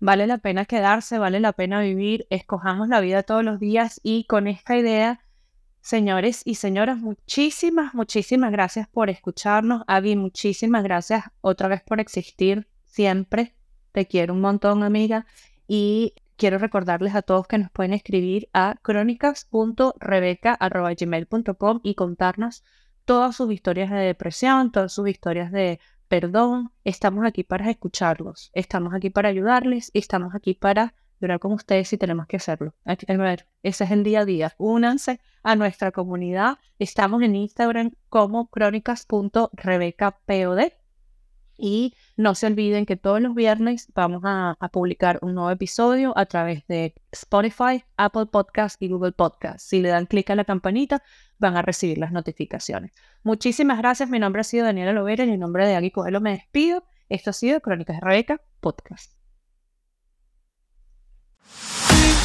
[0.00, 4.24] Vale la pena quedarse, vale la pena vivir, escojamos la vida todos los días y
[4.24, 5.23] con esta idea,
[5.84, 9.82] señores y señoras, muchísimas, muchísimas gracias por escucharnos.
[9.86, 13.54] Avi, muchísimas gracias otra vez por existir siempre.
[13.92, 15.26] Te quiero un montón, amiga.
[15.68, 22.64] Y quiero recordarles a todos que nos pueden escribir a crónicas.rebeca.gmail.com y contarnos
[23.04, 26.72] todas sus historias de depresión, todas sus historias de perdón.
[26.84, 31.98] Estamos aquí para escucharlos, estamos aquí para ayudarles estamos aquí para llorar con ustedes si
[31.98, 32.74] tenemos que hacerlo.
[32.84, 34.54] Ese es el día a día.
[34.58, 36.58] Únanse a nuestra comunidad.
[36.78, 40.60] Estamos en Instagram como crónicas.rebecapod
[41.56, 46.26] y no se olviden que todos los viernes vamos a, publicar un nuevo episodio a
[46.26, 49.60] través de Spotify, Apple Podcast y Google Podcast.
[49.60, 51.02] Si le dan clic a la campanita,
[51.38, 52.92] van a recibir las notificaciones.
[53.22, 54.10] Muchísimas gracias.
[54.10, 56.84] Mi nombre ha sido Daniela Lovera y en nombre de Agui Coelho me despido.
[57.08, 59.23] Esto ha sido Crónicas de Rebeca Podcast.
[61.46, 62.23] Thank you.